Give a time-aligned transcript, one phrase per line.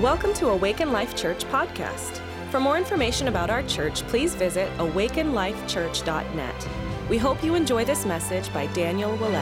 [0.00, 2.22] Welcome to Awaken Life Church podcast.
[2.50, 6.68] For more information about our church, please visit awakenlifechurch.net.
[7.10, 9.36] We hope you enjoy this message by Daniel Willett.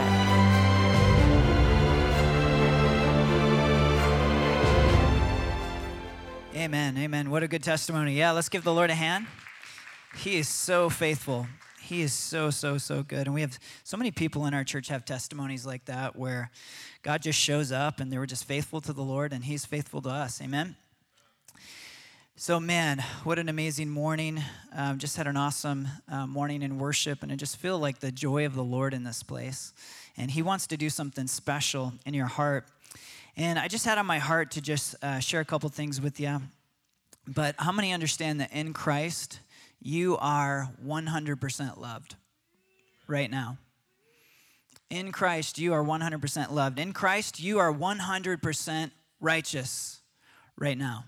[6.53, 6.97] Amen.
[6.97, 7.29] Amen.
[7.29, 8.17] What a good testimony.
[8.17, 9.27] Yeah, let's give the Lord a hand.
[10.17, 11.47] He is so faithful.
[11.79, 13.27] He is so, so, so good.
[13.27, 16.51] And we have so many people in our church have testimonies like that where
[17.01, 20.01] God just shows up and they were just faithful to the Lord and He's faithful
[20.01, 20.41] to us.
[20.41, 20.75] Amen.
[22.35, 24.41] So, man, what an amazing morning.
[24.73, 28.13] Um, just had an awesome uh, morning in worship, and I just feel like the
[28.13, 29.73] joy of the Lord in this place.
[30.15, 32.65] And He wants to do something special in your heart.
[33.35, 36.19] And I just had on my heart to just uh, share a couple things with
[36.19, 36.41] you.
[37.27, 39.39] But how many understand that in Christ,
[39.81, 42.15] you are 100% loved
[43.07, 43.57] right now.
[44.89, 46.79] In Christ, you are 100% loved.
[46.79, 50.01] In Christ, you are 100% righteous
[50.57, 51.05] right now.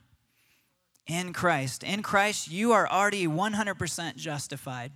[1.07, 1.83] In Christ.
[1.83, 4.91] In Christ, you are already 100% justified.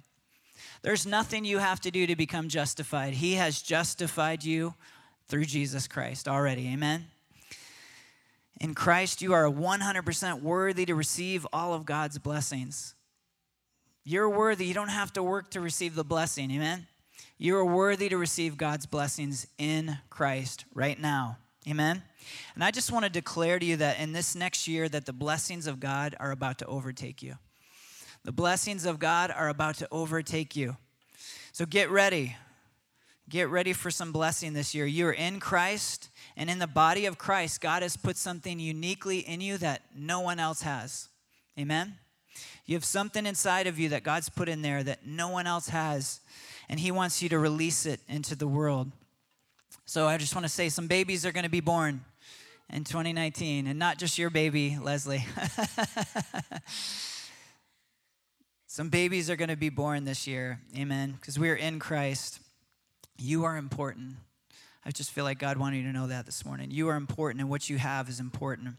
[0.83, 3.16] There's nothing you have to do to become justified.
[3.16, 4.75] He has justified you
[5.27, 6.67] through Jesus Christ already.
[6.67, 7.08] Amen.
[8.61, 12.94] In Christ, you are 100% worthy to receive all of God's blessings.
[14.03, 14.67] You're worthy.
[14.67, 16.52] You don't have to work to receive the blessing.
[16.52, 16.88] Amen.
[17.38, 21.38] You are worthy to receive God's blessings in Christ right now.
[21.67, 22.02] Amen.
[22.53, 25.14] And I just want to declare to you that in this next year that the
[25.14, 27.36] blessings of God are about to overtake you.
[28.23, 30.77] The blessings of God are about to overtake you.
[31.52, 32.36] So get ready.
[33.27, 34.86] Get ready for some blessing this year.
[34.86, 39.42] You're in Christ, and in the body of Christ, God has put something uniquely in
[39.42, 41.09] you that no one else has.
[41.59, 41.97] Amen.
[42.66, 45.69] You have something inside of you that God's put in there that no one else
[45.69, 46.19] has,
[46.67, 48.91] and He wants you to release it into the world.
[49.85, 52.03] So I just want to say some babies are going to be born
[52.71, 55.23] in 2019, and not just your baby, Leslie.
[58.67, 60.59] some babies are going to be born this year.
[60.76, 61.11] Amen.
[61.11, 62.39] Because we are in Christ.
[63.20, 64.15] You are important.
[64.83, 66.71] I just feel like God wanted you to know that this morning.
[66.71, 68.76] You are important, and what you have is important.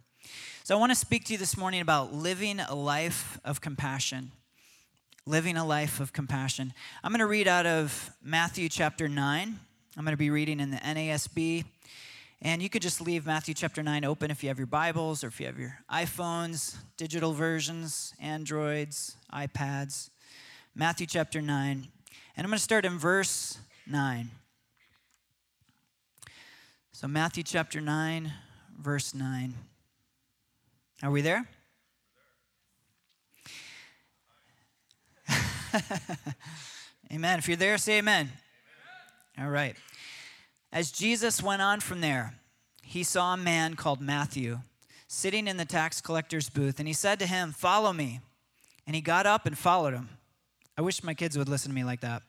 [0.64, 4.32] So I want to speak to you this morning about living a life of compassion.
[5.26, 6.72] Living a life of compassion.
[7.03, 9.59] I'm going to read out of Matthew chapter 9.
[9.97, 11.65] I'm going to be reading in the NASB.
[12.42, 15.28] And you could just leave Matthew chapter 9 open if you have your Bibles or
[15.28, 20.10] if you have your iPhones, digital versions, Androids, iPads.
[20.75, 21.88] Matthew chapter 9.
[22.36, 24.31] And I'm going to start in verse 9.
[26.92, 28.32] So, Matthew chapter 9,
[28.78, 29.54] verse 9.
[31.02, 31.46] Are we there?
[37.12, 37.38] amen.
[37.38, 38.30] If you're there, say amen.
[39.36, 39.46] amen.
[39.46, 39.76] All right.
[40.72, 42.34] As Jesus went on from there,
[42.82, 44.60] he saw a man called Matthew
[45.08, 48.20] sitting in the tax collector's booth, and he said to him, Follow me.
[48.86, 50.08] And he got up and followed him.
[50.78, 52.22] I wish my kids would listen to me like that.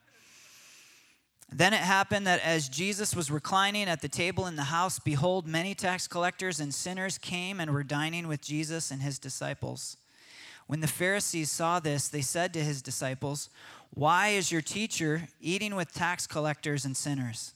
[1.51, 5.47] Then it happened that as Jesus was reclining at the table in the house, behold,
[5.47, 9.97] many tax collectors and sinners came and were dining with Jesus and his disciples.
[10.67, 13.49] When the Pharisees saw this, they said to his disciples,
[13.91, 17.53] Why is your teacher eating with tax collectors and sinners?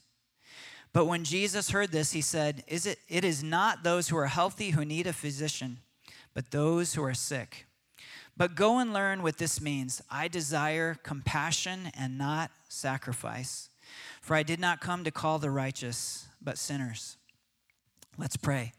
[0.93, 4.27] But when Jesus heard this, he said, is it, it is not those who are
[4.27, 5.79] healthy who need a physician,
[6.33, 7.65] but those who are sick.
[8.35, 10.01] But go and learn what this means.
[10.09, 13.69] I desire compassion and not sacrifice
[14.21, 17.17] for I did not come to call the righteous, but sinners.
[18.17, 18.73] Let's pray.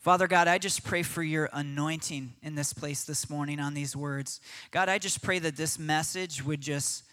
[0.00, 3.94] Father God, I just pray for your anointing in this place this morning on these
[3.94, 4.40] words.
[4.70, 7.04] God, I just pray that this message would just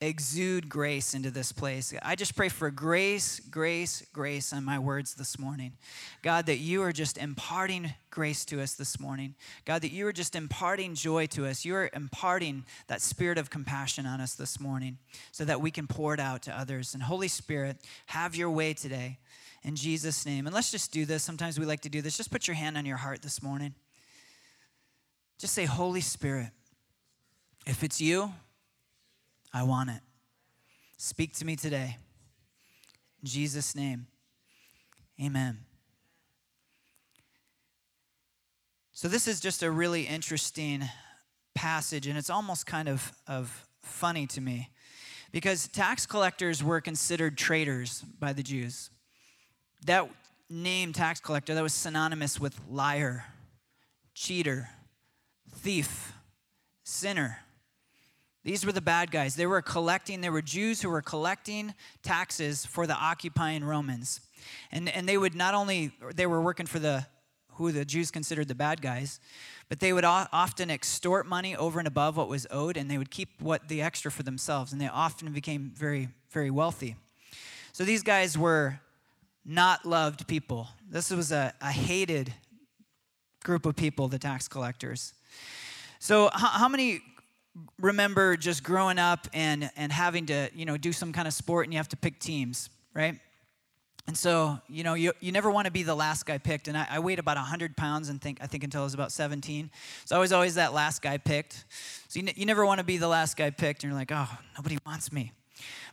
[0.00, 1.94] exude grace into this place.
[2.02, 5.72] I just pray for grace, grace, grace on my words this morning.
[6.22, 9.34] God, that you are just imparting grace to us this morning.
[9.64, 11.64] God, that you are just imparting joy to us.
[11.64, 14.98] You are imparting that spirit of compassion on us this morning
[15.32, 16.92] so that we can pour it out to others.
[16.92, 19.18] And Holy Spirit, have your way today
[19.62, 20.46] in Jesus' name.
[20.46, 21.22] And let's just do this.
[21.22, 22.18] Sometimes we like to do this.
[22.18, 23.74] Just put your hand on your heart this morning.
[25.38, 26.50] Just say, Holy Spirit,
[27.66, 28.32] if it's you,
[29.56, 30.02] I want it.
[30.98, 31.96] Speak to me today.
[33.22, 34.06] In Jesus' name,
[35.18, 35.60] amen.
[38.92, 40.84] So, this is just a really interesting
[41.54, 44.68] passage, and it's almost kind of, of funny to me
[45.32, 48.90] because tax collectors were considered traitors by the Jews.
[49.86, 50.06] That
[50.50, 53.24] name, tax collector, that was synonymous with liar,
[54.12, 54.68] cheater,
[55.50, 56.12] thief,
[56.84, 57.38] sinner.
[58.46, 59.34] These were the bad guys.
[59.34, 64.20] They were collecting, there were Jews who were collecting taxes for the occupying Romans.
[64.70, 67.06] And, and they would not only, they were working for the
[67.54, 69.18] who the Jews considered the bad guys.
[69.68, 73.10] But they would often extort money over and above what was owed, and they would
[73.10, 76.94] keep what the extra for themselves, and they often became very, very wealthy.
[77.72, 78.78] So these guys were
[79.44, 80.68] not loved people.
[80.88, 82.32] This was a, a hated
[83.42, 85.14] group of people, the tax collectors.
[85.98, 87.00] So, how, how many
[87.80, 91.66] remember just growing up and, and having to, you know, do some kind of sport
[91.66, 93.18] and you have to pick teams, right?
[94.06, 96.68] And so, you know, you, you never want to be the last guy picked.
[96.68, 99.10] And I, I weighed about 100 pounds and think, I think until I was about
[99.10, 99.70] 17.
[100.04, 101.64] So I was always that last guy picked.
[102.08, 103.82] So you, you never want to be the last guy picked.
[103.82, 105.32] And you're like, oh, nobody wants me.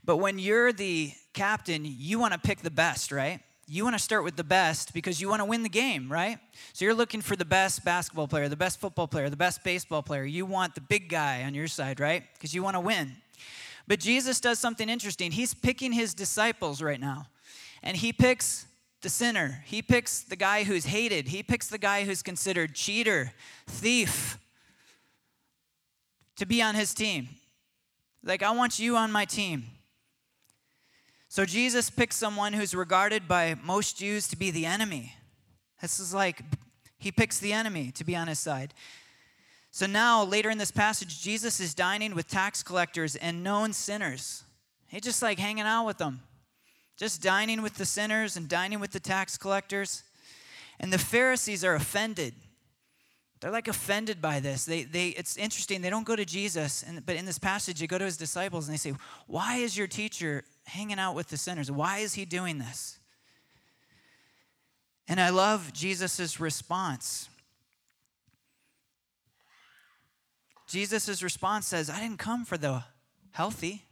[0.05, 3.39] But when you're the captain, you want to pick the best, right?
[3.67, 6.37] You want to start with the best because you want to win the game, right?
[6.73, 10.03] So you're looking for the best basketball player, the best football player, the best baseball
[10.03, 10.25] player.
[10.25, 12.23] You want the big guy on your side, right?
[12.33, 13.15] Because you want to win.
[13.87, 15.31] But Jesus does something interesting.
[15.31, 17.27] He's picking his disciples right now
[17.81, 18.65] and he picks
[19.01, 19.63] the sinner.
[19.65, 21.27] He picks the guy who's hated.
[21.27, 23.33] He picks the guy who's considered cheater,
[23.67, 24.39] thief,
[26.37, 27.29] to be on his team.
[28.23, 29.65] Like, I want you on my team.
[31.33, 35.15] So Jesus picks someone who's regarded by most Jews to be the enemy.
[35.81, 36.43] This is like
[36.99, 38.75] he picks the enemy to be on his side.
[39.71, 44.43] So now, later in this passage, Jesus is dining with tax collectors and known sinners.
[44.89, 46.21] He's just like hanging out with them
[46.97, 50.03] just dining with the sinners and dining with the tax collectors.
[50.79, 52.35] And the Pharisees are offended.
[53.43, 54.63] They're like offended by this.
[54.63, 55.81] They, they, it's interesting.
[55.81, 58.69] They don't go to Jesus, and, but in this passage, they go to his disciples
[58.69, 58.93] and they say,
[59.27, 61.69] Why is your teacher hanging out with the sinners?
[61.69, 62.99] Why is he doing this?
[65.09, 67.27] And I love Jesus' response.
[70.65, 72.85] Jesus' response says, I didn't come for the
[73.31, 73.83] healthy,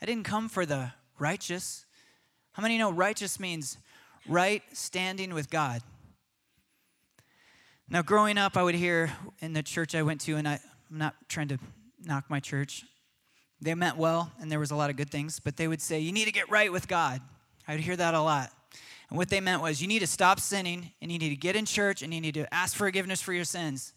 [0.00, 1.84] I didn't come for the righteous.
[2.52, 3.76] How many know righteous means
[4.28, 5.82] right standing with God?
[7.88, 10.58] Now, growing up, I would hear in the church I went to, and I,
[10.90, 11.58] I'm not trying to
[12.04, 12.84] knock my church.
[13.60, 16.00] They meant well, and there was a lot of good things, but they would say,
[16.00, 17.20] You need to get right with God.
[17.66, 18.50] I would hear that a lot.
[19.08, 21.56] And what they meant was, You need to stop sinning, and you need to get
[21.56, 23.92] in church, and you need to ask forgiveness for your sins.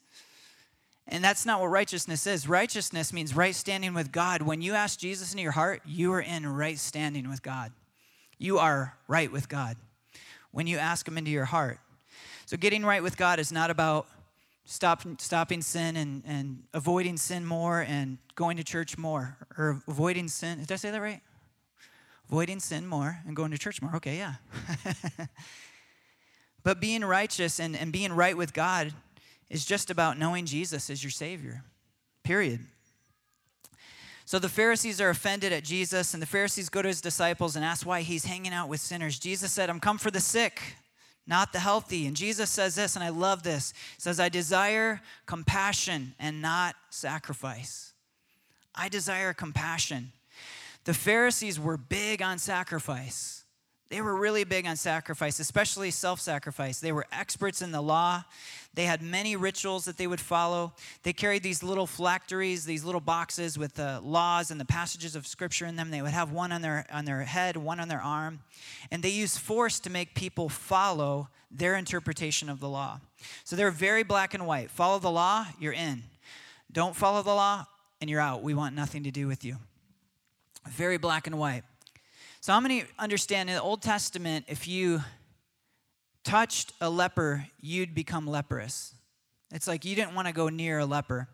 [1.07, 2.47] And that's not what righteousness is.
[2.47, 4.43] Righteousness means right standing with God.
[4.43, 7.71] When you ask Jesus into your heart, you are in right standing with God
[8.39, 9.75] you are right with God
[10.51, 11.77] when you ask Him into your heart.
[12.49, 14.07] So, getting right with God is not about
[14.65, 20.27] stop, stopping sin and, and avoiding sin more and going to church more or avoiding
[20.27, 20.57] sin.
[20.57, 21.21] Did I say that right?
[22.27, 23.95] Avoiding sin more and going to church more.
[23.97, 24.33] Okay, yeah.
[26.63, 28.93] but being righteous and, and being right with God
[29.51, 31.63] is just about knowing Jesus as your Savior,
[32.23, 32.61] period.
[34.25, 37.63] So the Pharisees are offended at Jesus, and the Pharisees go to his disciples and
[37.63, 39.19] ask why he's hanging out with sinners.
[39.19, 40.59] Jesus said, I'm come for the sick,
[41.29, 42.07] not the healthy.
[42.07, 43.73] And Jesus says this, and I love this.
[43.95, 47.93] He says, I desire compassion and not sacrifice.
[48.73, 50.11] I desire compassion.
[50.85, 53.38] The Pharisees were big on sacrifice.
[53.89, 56.79] They were really big on sacrifice, especially self sacrifice.
[56.79, 58.23] They were experts in the law.
[58.75, 60.73] They had many rituals that they would follow.
[61.01, 65.25] They carried these little phylacteries, these little boxes with the laws and the passages of
[65.25, 65.89] scripture in them.
[65.89, 68.41] They would have one on their, on their head, one on their arm.
[68.91, 72.99] And they used force to make people follow their interpretation of the law.
[73.43, 74.69] So they're very black and white.
[74.69, 76.03] Follow the law, you're in.
[76.71, 77.65] Don't follow the law,
[77.99, 78.43] and you're out.
[78.43, 79.57] We want nothing to do with you.
[80.67, 81.63] Very black and white.
[82.49, 85.03] So, how many understand in the Old Testament, if you
[86.23, 88.95] touched a leper, you'd become leprous?
[89.51, 91.27] It's like you didn't want to go near a leper.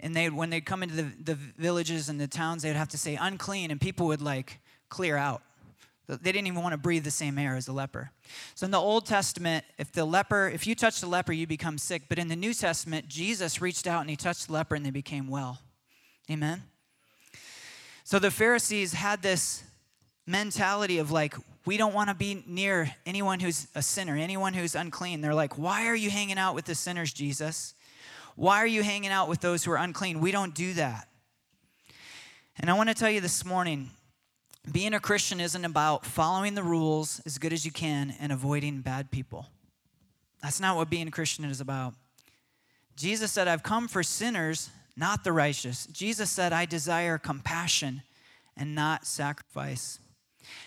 [0.00, 2.96] And they, when they'd come into the, the villages and the towns, they'd have to
[2.96, 5.42] say unclean, and people would like clear out.
[6.08, 8.10] They didn't even want to breathe the same air as a leper.
[8.54, 11.76] So in the Old Testament, if the leper, if you touched a leper, you become
[11.76, 12.04] sick.
[12.08, 14.90] But in the New Testament, Jesus reached out and he touched the leper and they
[14.90, 15.58] became well.
[16.30, 16.62] Amen.
[18.04, 19.62] So the Pharisees had this
[20.26, 24.74] mentality of like, we don't want to be near anyone who's a sinner, anyone who's
[24.74, 25.20] unclean.
[25.20, 27.74] They're like, why are you hanging out with the sinners, Jesus?
[28.36, 30.20] Why are you hanging out with those who are unclean?
[30.20, 31.08] We don't do that.
[32.58, 33.90] And I want to tell you this morning
[34.70, 38.80] being a Christian isn't about following the rules as good as you can and avoiding
[38.80, 39.46] bad people.
[40.42, 41.94] That's not what being a Christian is about.
[42.96, 45.86] Jesus said, I've come for sinners, not the righteous.
[45.86, 48.02] Jesus said, I desire compassion
[48.56, 49.98] and not sacrifice.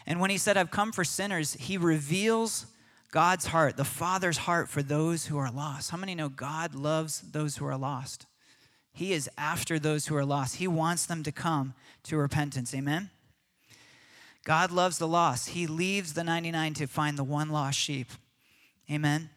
[0.05, 2.65] And when he said, I've come for sinners, he reveals
[3.11, 5.91] God's heart, the Father's heart for those who are lost.
[5.91, 8.25] How many know God loves those who are lost?
[8.91, 10.57] He is after those who are lost.
[10.57, 12.73] He wants them to come to repentance.
[12.75, 13.09] Amen?
[14.43, 15.49] God loves the lost.
[15.49, 18.09] He leaves the 99 to find the one lost sheep.
[18.91, 19.29] Amen?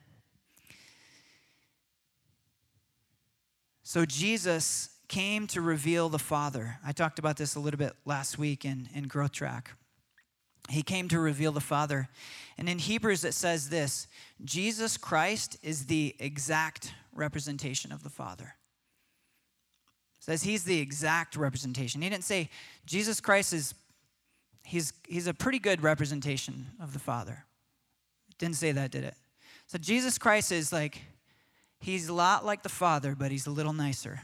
[3.83, 6.79] So Jesus came to reveal the Father.
[6.85, 9.73] I talked about this a little bit last week in, in Growth Track.
[10.69, 12.09] He came to reveal the Father.
[12.57, 14.07] And in Hebrews, it says this
[14.45, 18.55] Jesus Christ is the exact representation of the Father.
[20.19, 22.01] It says he's the exact representation.
[22.01, 22.49] He didn't say
[22.87, 23.75] Jesus Christ is
[24.65, 27.45] he's he's a pretty good representation of the Father.
[28.39, 29.15] Didn't say that, did it?
[29.67, 31.03] So Jesus Christ is like
[31.81, 34.23] he's a lot like the Father, but he's a little nicer.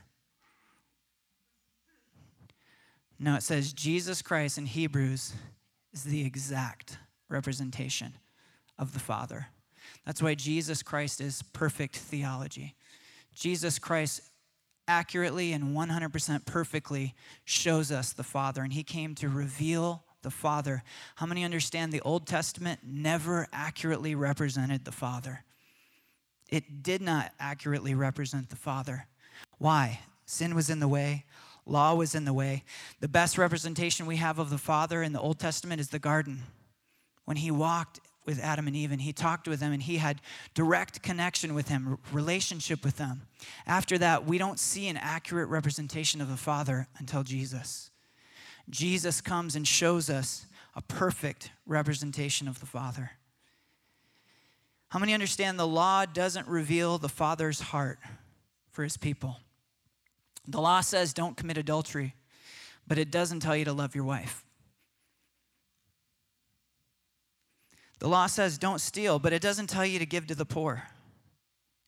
[3.19, 5.35] No, it says Jesus Christ in Hebrews
[5.93, 8.15] is the exact representation
[8.79, 9.49] of the Father.
[10.05, 12.75] That's why Jesus Christ is perfect theology.
[13.35, 14.23] Jesus Christ
[14.87, 17.15] accurately and 100% perfectly
[17.45, 20.83] shows us the Father, and He came to reveal the Father.
[21.17, 25.45] How many understand the Old Testament never accurately represented the Father?
[26.49, 29.07] It did not accurately represent the Father.
[29.59, 30.01] Why?
[30.25, 31.25] Sin was in the way,
[31.69, 32.65] Law was in the way.
[33.01, 36.43] The best representation we have of the Father in the Old Testament is the garden.
[37.25, 40.21] When he walked with Adam and Eve and he talked with them and he had
[40.55, 43.23] direct connection with him, relationship with them.
[43.67, 47.91] After that, we don't see an accurate representation of the Father until Jesus.
[48.69, 53.13] Jesus comes and shows us a perfect representation of the Father.
[54.91, 57.99] How many understand the law doesn't reveal the Father's heart
[58.71, 59.37] for his people?
[60.49, 62.15] The law says don't commit adultery,
[62.87, 64.45] but it doesn't tell you to love your wife.
[67.99, 70.85] The law says don't steal, but it doesn't tell you to give to the poor.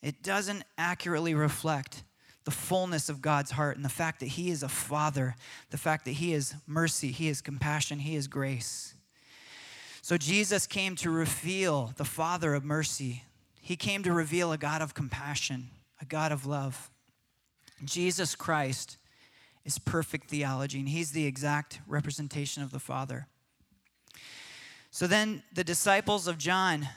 [0.03, 2.05] It doesn't accurately reflect
[2.45, 5.37] the fullness of God's heart and the fact that He is a father,
[5.71, 8.95] the fact that He is mercy, He is compassion, He is grace.
[10.03, 13.25] So Jesus came to reveal the Father of mercy.
[13.61, 15.69] He came to reveal a God of compassion,
[16.01, 16.90] a God of love.
[17.85, 18.97] Jesus Christ
[19.65, 23.27] is perfect theology, and he's the exact representation of the Father.
[24.91, 26.89] So then the disciples of John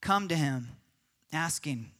[0.00, 0.68] come to him
[1.32, 1.90] asking,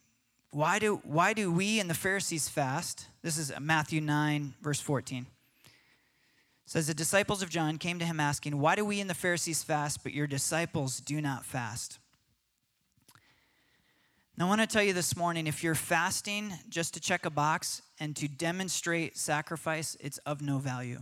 [0.51, 3.09] why do, why do we and the Pharisees fast?
[3.23, 5.27] This is Matthew 9, verse 14.
[5.65, 5.71] It
[6.65, 9.63] says, The disciples of John came to him asking, Why do we and the Pharisees
[9.63, 11.99] fast, but your disciples do not fast?
[14.39, 17.31] Now, I want to tell you this morning if you're fasting just to check a
[17.31, 21.01] box and to demonstrate sacrifice, it's of no value.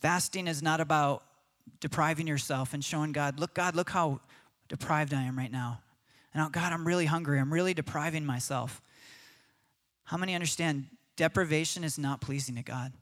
[0.00, 1.22] Fasting is not about
[1.78, 4.20] depriving yourself and showing God, look, God, look how
[4.68, 5.82] deprived I am right now.
[6.34, 7.38] And oh, God, I'm really hungry.
[7.38, 8.82] I'm really depriving myself.
[10.02, 12.92] How many understand deprivation is not pleasing to God?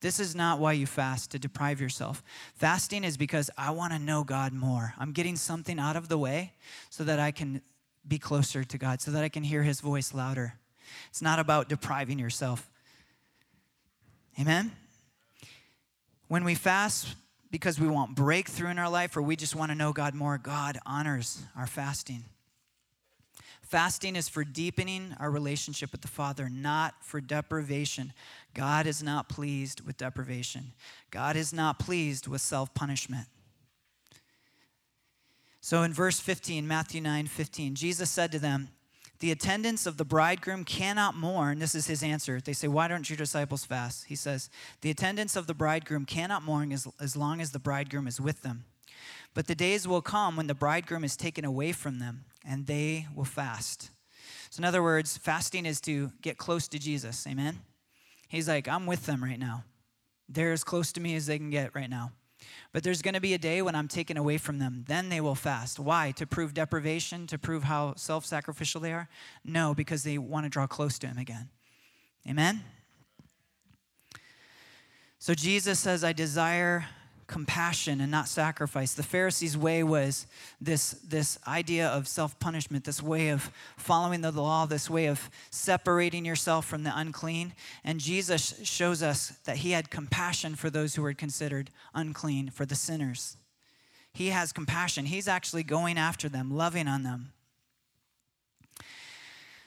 [0.00, 2.22] This is not why you fast, to deprive yourself.
[2.54, 4.94] Fasting is because I want to know God more.
[4.98, 6.52] I'm getting something out of the way
[6.88, 7.62] so that I can
[8.06, 10.54] be closer to God, so that I can hear his voice louder.
[11.10, 12.70] It's not about depriving yourself.
[14.40, 14.72] Amen?
[16.28, 17.16] When we fast
[17.50, 20.38] because we want breakthrough in our life or we just want to know God more,
[20.38, 22.24] God honors our fasting.
[23.68, 28.14] Fasting is for deepening our relationship with the Father, not for deprivation.
[28.54, 30.72] God is not pleased with deprivation.
[31.10, 33.26] God is not pleased with self punishment.
[35.60, 38.70] So in verse 15, Matthew 9 15, Jesus said to them,
[39.18, 41.58] The attendants of the bridegroom cannot mourn.
[41.58, 42.40] This is his answer.
[42.40, 44.06] They say, Why don't your disciples fast?
[44.06, 44.48] He says,
[44.80, 48.40] The attendants of the bridegroom cannot mourn as, as long as the bridegroom is with
[48.40, 48.64] them.
[49.34, 53.06] But the days will come when the bridegroom is taken away from them, and they
[53.14, 53.90] will fast.
[54.50, 57.26] So, in other words, fasting is to get close to Jesus.
[57.26, 57.60] Amen?
[58.28, 59.64] He's like, I'm with them right now.
[60.28, 62.12] They're as close to me as they can get right now.
[62.72, 64.84] But there's going to be a day when I'm taken away from them.
[64.86, 65.78] Then they will fast.
[65.78, 66.12] Why?
[66.12, 67.26] To prove deprivation?
[67.28, 69.08] To prove how self sacrificial they are?
[69.44, 71.48] No, because they want to draw close to Him again.
[72.28, 72.62] Amen?
[75.18, 76.86] So Jesus says, I desire
[77.28, 78.94] compassion and not sacrifice.
[78.94, 80.26] The Pharisees' way was
[80.60, 85.30] this, this idea of self punishment, this way of following the law, this way of
[85.50, 87.52] separating yourself from the unclean.
[87.84, 92.66] And Jesus shows us that he had compassion for those who were considered unclean, for
[92.66, 93.36] the sinners.
[94.12, 95.06] He has compassion.
[95.06, 97.32] He's actually going after them, loving on them.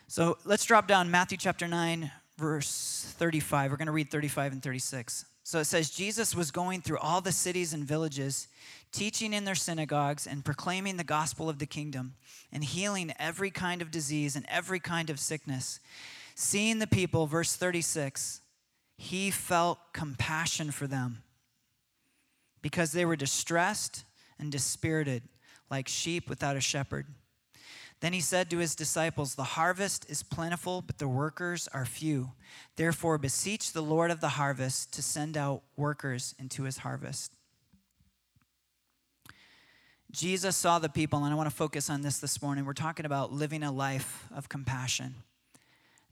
[0.08, 3.72] So let's drop down Matthew chapter 9, verse 35.
[3.72, 5.26] We're going to read 35 and 36.
[5.44, 8.48] So it says Jesus was going through all the cities and villages,
[8.92, 12.14] teaching in their synagogues and proclaiming the gospel of the kingdom
[12.52, 15.80] and healing every kind of disease and every kind of sickness.
[16.36, 18.42] Seeing the people, verse 36,
[18.98, 21.24] he felt compassion for them
[22.62, 24.04] because they were distressed
[24.40, 25.24] and dispirited
[25.70, 27.08] like sheep without a shepherd.
[28.02, 32.32] Then he said to his disciples, The harvest is plentiful, but the workers are few.
[32.76, 37.32] Therefore, beseech the Lord of the harvest to send out workers into his harvest.
[40.12, 42.66] Jesus saw the people, and I want to focus on this this morning.
[42.66, 45.16] We're talking about living a life of compassion.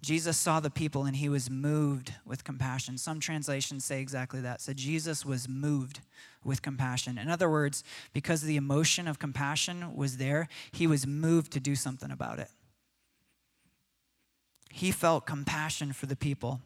[0.01, 2.97] Jesus saw the people and he was moved with compassion.
[2.97, 4.61] Some translations say exactly that.
[4.61, 5.99] So Jesus was moved
[6.43, 7.17] with compassion.
[7.17, 11.75] In other words, because the emotion of compassion was there, he was moved to do
[11.75, 12.49] something about it.
[14.71, 16.61] He felt compassion for the people.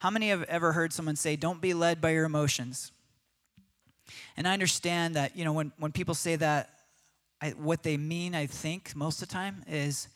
[0.00, 2.90] How many have ever heard someone say, Don't be led by your emotions?
[4.36, 6.70] And I understand that, you know, when, when people say that,
[7.40, 10.08] I, what they mean, I think, most of the time is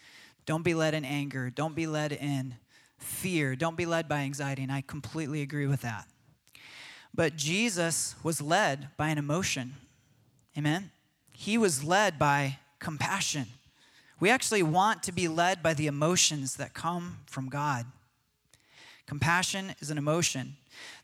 [0.46, 1.50] don't be led in anger.
[1.50, 2.56] Don't be led in
[2.98, 3.56] fear.
[3.56, 4.62] Don't be led by anxiety.
[4.62, 6.06] And I completely agree with that.
[7.14, 9.74] But Jesus was led by an emotion.
[10.58, 10.90] Amen?
[11.32, 13.46] He was led by compassion.
[14.20, 17.86] We actually want to be led by the emotions that come from God.
[19.06, 20.56] Compassion is an emotion.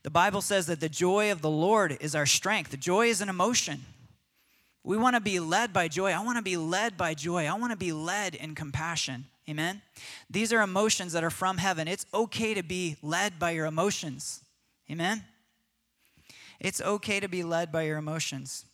[0.03, 2.71] The Bible says that the joy of the Lord is our strength.
[2.71, 3.85] The joy is an emotion.
[4.83, 6.13] We want to be led by joy.
[6.13, 7.47] I want to be led by joy.
[7.47, 9.27] I want to be led in compassion.
[9.49, 9.83] Amen?
[10.31, 11.89] These are emotions that are from heaven.
[11.89, 14.43] It's okay to be led by your emotions.
[14.91, 15.25] Amen?
[16.61, 18.65] It's okay to be led by your emotions.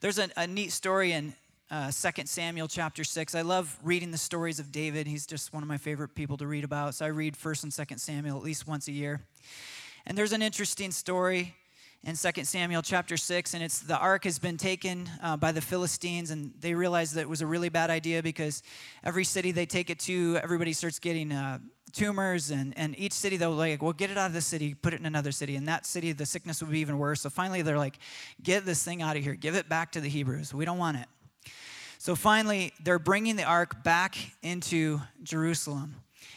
[0.00, 1.34] There's a, a neat story in
[1.70, 3.34] uh, 2 Samuel chapter 6.
[3.34, 5.06] I love reading the stories of David.
[5.06, 6.94] He's just one of my favorite people to read about.
[6.94, 9.22] So I read 1st and 2nd Samuel at least once a year.
[10.04, 11.54] And there's an interesting story
[12.04, 15.60] in 2 Samuel chapter 6, and it's the ark has been taken uh, by the
[15.60, 18.62] Philistines, and they realize that it was a really bad idea because
[19.04, 21.58] every city they take it to, everybody starts getting uh,
[21.92, 24.94] tumors, and, and each city they're like, well, get it out of the city, put
[24.94, 27.20] it in another city, and that city the sickness would be even worse.
[27.20, 27.98] So finally they're like,
[28.42, 30.52] get this thing out of here, give it back to the Hebrews.
[30.52, 31.06] We don't want it.
[31.98, 35.94] So finally, they're bringing the ark back into Jerusalem.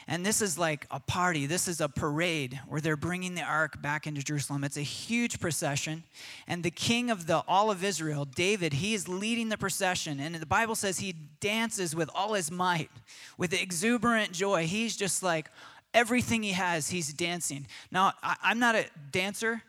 [0.08, 1.48] And this is like a party.
[1.48, 4.63] This is a parade where they're bringing the ark back into Jerusalem.
[4.63, 6.04] It's a huge procession.
[6.48, 10.20] And the king of the all of Israel, David, he is leading the procession.
[10.20, 12.91] And the Bible says he dances with all his might,
[13.38, 14.68] with exuberant joy.
[14.68, 15.50] He's just like
[15.91, 17.65] everything he has, he's dancing.
[17.89, 19.63] Now, I'm not a dancer.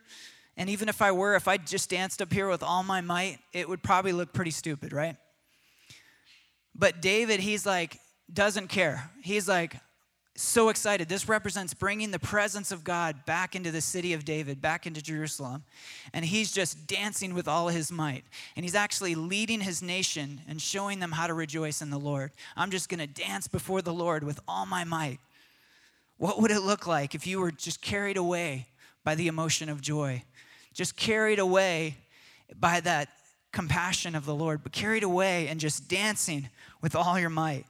[0.55, 3.39] And even if I were, if I just danced up here with all my might,
[3.53, 5.15] it would probably look pretty stupid, right?
[6.75, 7.99] But David, he's like,
[8.31, 9.09] doesn't care.
[9.23, 9.77] He's like,
[10.39, 11.09] so excited.
[11.09, 15.01] This represents bringing the presence of God back into the city of David, back into
[15.01, 15.63] Jerusalem.
[16.13, 18.23] And he's just dancing with all his might.
[18.55, 22.31] And he's actually leading his nation and showing them how to rejoice in the Lord.
[22.55, 25.19] I'm just going to dance before the Lord with all my might.
[26.17, 28.67] What would it look like if you were just carried away
[29.03, 30.23] by the emotion of joy?
[30.73, 31.97] Just carried away
[32.59, 33.09] by that
[33.51, 36.49] compassion of the Lord, but carried away and just dancing
[36.81, 37.65] with all your might.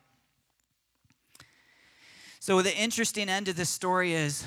[2.47, 4.45] So, the interesting end of this story is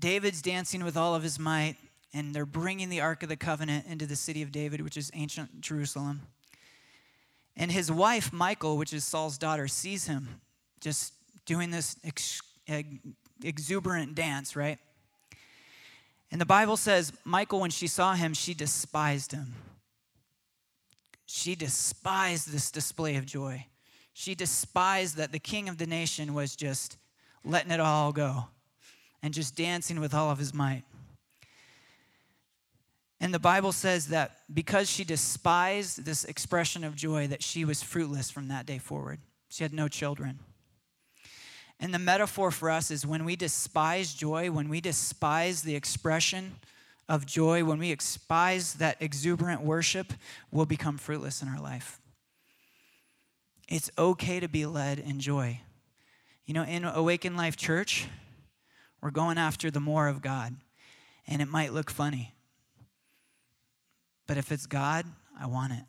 [0.00, 1.76] David's dancing with all of his might,
[2.12, 5.12] and they're bringing the Ark of the Covenant into the city of David, which is
[5.14, 6.22] ancient Jerusalem.
[7.56, 10.40] And his wife, Michal, which is Saul's daughter, sees him
[10.80, 11.12] just
[11.46, 12.42] doing this ex-
[13.44, 14.80] exuberant dance, right?
[16.32, 19.54] And the Bible says, Michal, when she saw him, she despised him.
[21.26, 23.66] She despised this display of joy.
[24.14, 26.96] She despised that the king of the nation was just
[27.44, 28.46] letting it all go
[29.22, 30.82] and just dancing with all of his might.
[33.20, 37.82] And the Bible says that because she despised this expression of joy, that she was
[37.82, 39.20] fruitless from that day forward.
[39.50, 40.38] She had no children.
[41.78, 46.56] And the metaphor for us is when we despise joy, when we despise the expression
[47.08, 50.12] of joy, when we despise that exuberant worship,
[50.50, 52.00] we'll become fruitless in our life.
[53.68, 55.60] It's okay to be led in joy.
[56.50, 58.08] You know, in Awaken Life Church,
[59.00, 60.56] we're going after the more of God.
[61.28, 62.34] And it might look funny.
[64.26, 65.06] But if it's God,
[65.38, 65.84] I want it.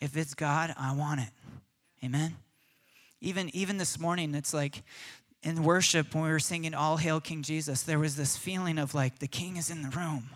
[0.00, 1.30] If it's God, I want it.
[2.04, 2.36] Amen.
[3.20, 4.84] Even even this morning, it's like
[5.42, 8.94] in worship when we were singing All Hail King Jesus, there was this feeling of
[8.94, 10.30] like the king is in the room.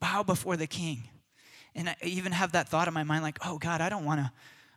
[0.00, 1.02] Bow before the king.
[1.74, 4.20] And I even have that thought in my mind, like, oh God, I don't want
[4.20, 4.32] to,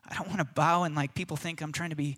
[0.06, 2.18] I don't want to bow and like people think I'm trying to be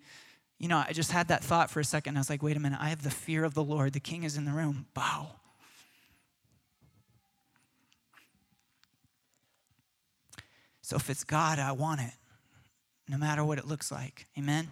[0.57, 2.15] you know, I just had that thought for a second.
[2.15, 3.93] I was like, wait a minute, I have the fear of the Lord.
[3.93, 4.85] The king is in the room.
[4.93, 5.31] Bow.
[10.81, 12.13] So if it's God, I want it,
[13.09, 14.27] no matter what it looks like.
[14.37, 14.69] Amen?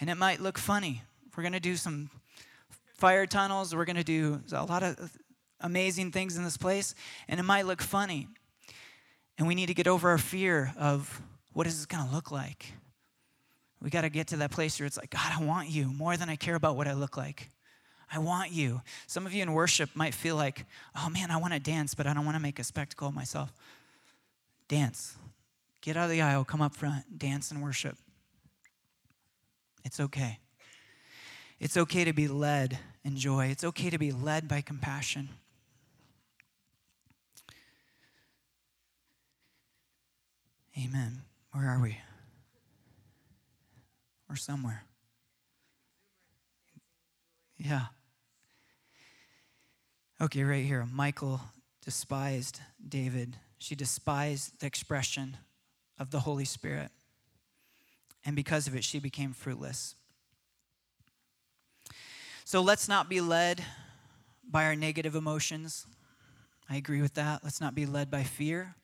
[0.00, 1.02] And it might look funny.
[1.36, 2.10] We're going to do some
[2.98, 5.16] fire tunnels, we're going to do a lot of
[5.60, 6.94] amazing things in this place,
[7.28, 8.28] and it might look funny.
[9.38, 12.30] And we need to get over our fear of what is this going to look
[12.30, 12.72] like?
[13.82, 16.16] We got to get to that place where it's like, God, I want you more
[16.16, 17.50] than I care about what I look like.
[18.12, 18.80] I want you.
[19.08, 22.06] Some of you in worship might feel like, oh man, I want to dance, but
[22.06, 23.52] I don't want to make a spectacle of myself.
[24.68, 25.16] Dance.
[25.80, 27.96] Get out of the aisle, come up front, dance and worship.
[29.84, 30.38] It's okay.
[31.58, 33.46] It's okay to be led in joy.
[33.46, 35.28] It's okay to be led by compassion.
[40.78, 41.22] Amen.
[41.52, 41.98] Where are we?
[44.32, 44.84] We're somewhere.
[47.58, 47.88] Yeah.
[50.22, 50.88] Okay, right here.
[50.90, 51.38] Michal
[51.84, 53.36] despised David.
[53.58, 55.36] She despised the expression
[55.98, 56.90] of the Holy Spirit.
[58.24, 59.96] And because of it, she became fruitless.
[62.46, 63.62] So let's not be led
[64.50, 65.86] by our negative emotions.
[66.70, 67.44] I agree with that.
[67.44, 68.76] Let's not be led by fear.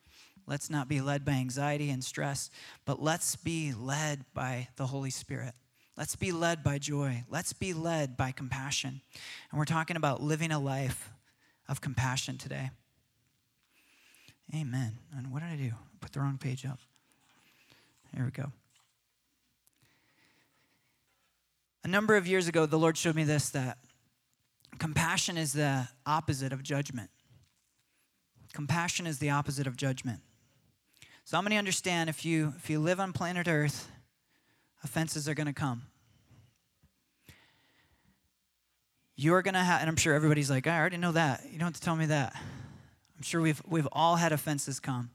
[0.49, 2.49] Let's not be led by anxiety and stress,
[2.87, 5.53] but let's be led by the Holy Spirit.
[5.95, 7.25] Let's be led by joy.
[7.29, 9.03] Let's be led by compassion.
[9.51, 11.11] And we're talking about living a life
[11.69, 12.71] of compassion today.
[14.55, 14.97] Amen.
[15.15, 15.73] And what did I do?
[16.01, 16.79] Put the wrong page up.
[18.15, 18.51] Here we go.
[21.85, 23.77] A number of years ago, the Lord showed me this that
[24.79, 27.11] compassion is the opposite of judgment.
[28.55, 30.23] Compassion is the opposite of judgment.
[31.29, 33.91] So how many understand if you if you live on planet Earth,
[34.83, 35.83] offenses are going to come.
[39.15, 41.43] You're going to have, and I'm sure everybody's like, I already know that.
[41.45, 42.33] You don't have to tell me that.
[42.35, 45.11] I'm sure we've we've all had offenses come.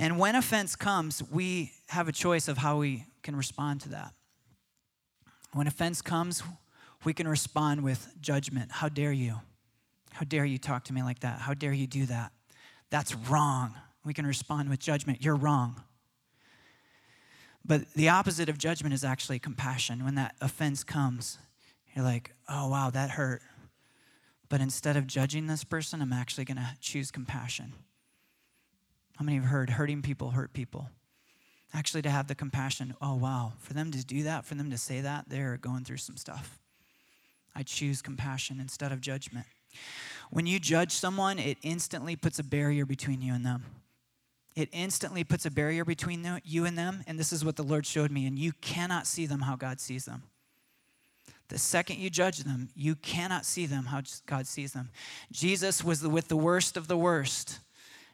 [0.00, 4.14] And when offense comes, we have a choice of how we can respond to that.
[5.52, 6.42] When offense comes,
[7.04, 8.72] we can respond with judgment.
[8.72, 9.42] How dare you?
[10.10, 11.38] How dare you talk to me like that?
[11.38, 12.32] How dare you do that?
[12.90, 13.74] That's wrong.
[14.04, 15.24] We can respond with judgment.
[15.24, 15.82] You're wrong.
[17.64, 20.04] But the opposite of judgment is actually compassion.
[20.04, 21.38] When that offense comes,
[21.94, 23.42] you're like, oh, wow, that hurt.
[24.48, 27.72] But instead of judging this person, I'm actually going to choose compassion.
[29.16, 30.90] How many have heard hurting people hurt people?
[31.74, 34.78] Actually, to have the compassion, oh, wow, for them to do that, for them to
[34.78, 36.60] say that, they're going through some stuff.
[37.56, 39.46] I choose compassion instead of judgment.
[40.30, 43.64] When you judge someone, it instantly puts a barrier between you and them.
[44.54, 47.84] It instantly puts a barrier between you and them, and this is what the Lord
[47.84, 50.22] showed me, and you cannot see them how God sees them.
[51.48, 54.90] The second you judge them, you cannot see them how God sees them.
[55.30, 57.60] Jesus was with the worst of the worst,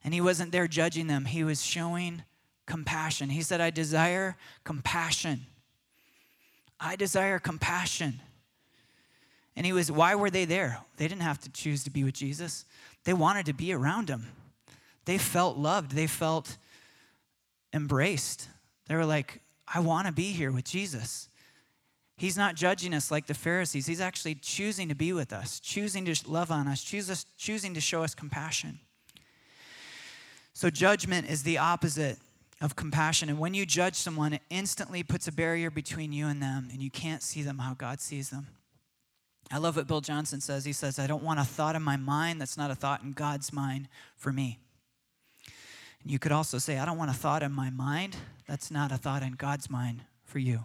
[0.05, 2.25] and he wasn't there judging them, he was showing
[2.67, 3.31] compassion.
[3.31, 5.47] He said, I desire compassion.
[6.81, 8.21] I desire compassion.
[9.57, 10.79] And he was, why were they there?
[10.97, 12.65] They didn't have to choose to be with Jesus.
[13.05, 14.29] They wanted to be around him.
[15.05, 15.93] They felt loved.
[15.93, 16.57] They felt
[17.73, 18.49] embraced.
[18.87, 19.41] They were like,
[19.73, 21.29] I want to be here with Jesus.
[22.17, 23.87] He's not judging us like the Pharisees.
[23.87, 28.05] He's actually choosing to be with us, choosing to love on us, choosing to show
[28.05, 28.79] us compassion.
[30.55, 32.19] So, judgment is the opposite
[32.61, 33.29] of compassion.
[33.29, 36.83] And when you judge someone, it instantly puts a barrier between you and them, and
[36.83, 38.47] you can't see them how God sees them.
[39.53, 40.65] I love what Bill Johnson says.
[40.65, 43.13] He says, I don't want a thought in my mind that's not a thought in
[43.13, 43.87] God's mind
[44.17, 44.59] for me.
[46.03, 48.17] And you could also say, I don't want a thought in my mind
[48.49, 50.65] that's not a thought in God's mind for you.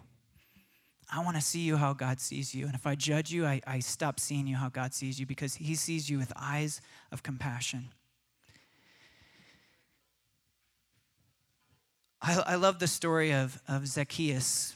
[1.12, 2.64] I want to see you how God sees you.
[2.64, 5.54] And if I judge you, I, I stop seeing you how God sees you because
[5.54, 6.80] He sees you with eyes
[7.12, 7.90] of compassion.
[12.22, 14.74] I, I love the story of, of Zacchaeus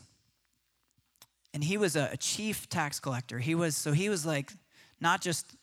[1.55, 3.39] and he was a, chief tax collector.
[3.39, 4.53] He was so he was like
[5.01, 5.55] not just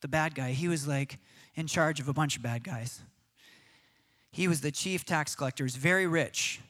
[0.00, 0.52] the bad guy.
[0.52, 1.18] He was like
[1.54, 3.00] in charge of a bunch of bad guys.
[4.30, 5.64] He was the chief tax collector.
[5.64, 6.60] He's very rich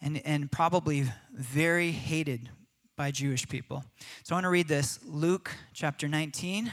[0.00, 2.50] and, and probably very hated
[2.96, 3.84] by Jewish people.
[4.22, 6.66] So I want to read this Luke chapter 19.
[6.66, 6.72] I'm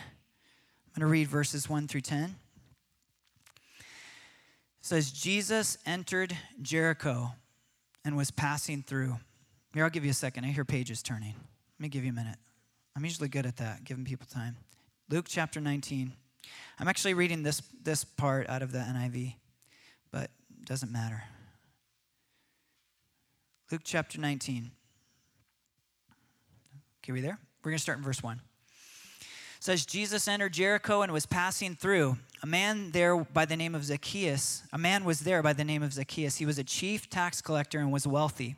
[0.93, 2.23] going to read verses 1 through 10.
[2.23, 2.35] It
[4.81, 7.33] says, Jesus entered Jericho
[8.03, 9.17] and was passing through.
[9.75, 10.45] Here, I'll give you a second.
[10.45, 11.33] I hear pages turning.
[11.33, 12.37] Let me give you a minute.
[12.95, 14.55] I'm usually good at that, giving people time.
[15.09, 16.13] Luke chapter 19.
[16.79, 19.33] I'm actually reading this, this part out of the NIV,
[20.13, 20.29] but
[20.61, 21.23] it doesn't matter.
[23.69, 24.71] Luke chapter 19.
[27.03, 27.37] Okay, we there?
[27.61, 28.37] We're going to start in verse 1.
[28.37, 28.43] It
[29.59, 32.15] says, Jesus entered Jericho and was passing through.
[32.41, 35.83] A man there by the name of Zacchaeus, a man was there by the name
[35.83, 36.37] of Zacchaeus.
[36.37, 38.55] He was a chief tax collector and was wealthy.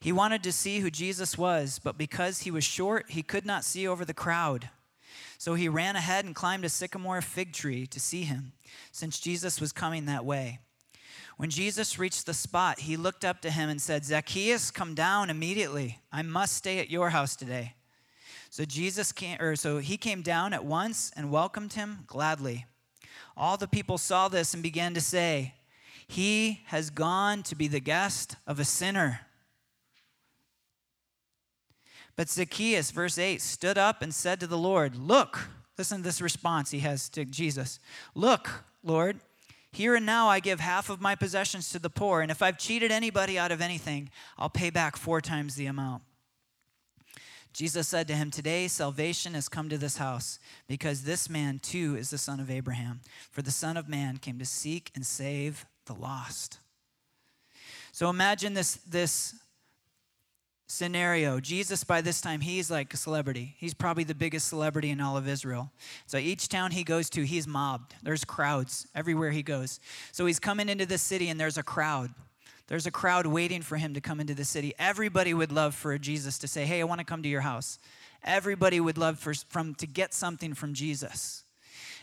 [0.00, 3.64] He wanted to see who Jesus was, but because he was short, he could not
[3.64, 4.70] see over the crowd.
[5.36, 8.52] So he ran ahead and climbed a sycamore fig tree to see him,
[8.92, 10.60] since Jesus was coming that way.
[11.36, 15.30] When Jesus reached the spot, he looked up to him and said, Zacchaeus, come down
[15.30, 15.98] immediately.
[16.12, 17.74] I must stay at your house today.
[18.50, 22.66] So Jesus came, or so he came down at once and welcomed him gladly.
[23.36, 25.54] All the people saw this and began to say,
[26.06, 29.20] He has gone to be the guest of a sinner.
[32.20, 36.20] But Zacchaeus, verse 8, stood up and said to the Lord, Look, listen to this
[36.20, 37.78] response he has to Jesus.
[38.14, 39.20] Look, Lord,
[39.72, 42.58] here and now I give half of my possessions to the poor, and if I've
[42.58, 46.02] cheated anybody out of anything, I'll pay back four times the amount.
[47.54, 51.96] Jesus said to him, Today salvation has come to this house, because this man too
[51.96, 53.00] is the son of Abraham.
[53.30, 56.58] For the Son of Man came to seek and save the lost.
[57.92, 59.39] So imagine this, this
[60.70, 61.40] scenario.
[61.40, 63.56] Jesus, by this time, he's like a celebrity.
[63.58, 65.72] He's probably the biggest celebrity in all of Israel.
[66.06, 67.94] So each town he goes to, he's mobbed.
[68.02, 69.80] There's crowds everywhere he goes.
[70.12, 72.10] So he's coming into the city, and there's a crowd.
[72.68, 74.72] There's a crowd waiting for him to come into the city.
[74.78, 77.80] Everybody would love for Jesus to say, Hey, I want to come to your house.
[78.22, 81.42] Everybody would love for, from, to get something from Jesus.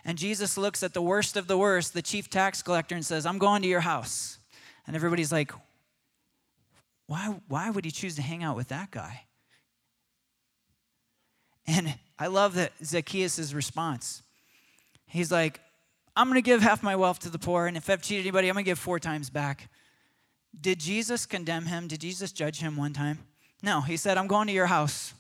[0.03, 3.25] And Jesus looks at the worst of the worst, the chief tax collector, and says,
[3.25, 4.39] I'm going to your house.
[4.86, 5.53] And everybody's like,
[7.08, 9.24] why, why would he choose to hang out with that guy?
[11.65, 14.24] And I love that Zacchaeus' response.
[15.06, 15.60] He's like,
[16.15, 18.48] I'm going to give half my wealth to the poor, and if I've cheated anybody,
[18.48, 19.70] I'm going to give four times back.
[20.60, 21.88] Did Jesus condemn him?
[21.88, 23.20] Did Jesus judge him one time?
[23.62, 25.13] No, he said, I'm going to your house.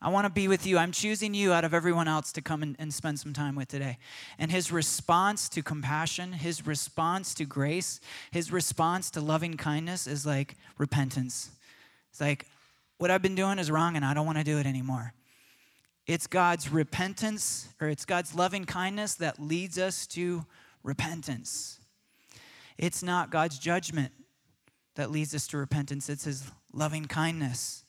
[0.00, 0.78] I want to be with you.
[0.78, 3.66] I'm choosing you out of everyone else to come and, and, spend some time with
[3.66, 3.98] today.
[4.38, 10.24] And his response to compassion, his response to grace, his response to loving kindness is
[10.24, 11.50] like repentance.
[12.10, 12.46] It's like,
[12.98, 15.12] what I've been doing is wrong and I don't want to do it anymore.
[16.06, 20.46] It's God's repentance or it's God's loving kindness that leads us to
[20.84, 21.80] repentance.
[22.76, 24.12] It's not God's judgment
[24.94, 27.84] that leads us to repentance, it's His loving kindness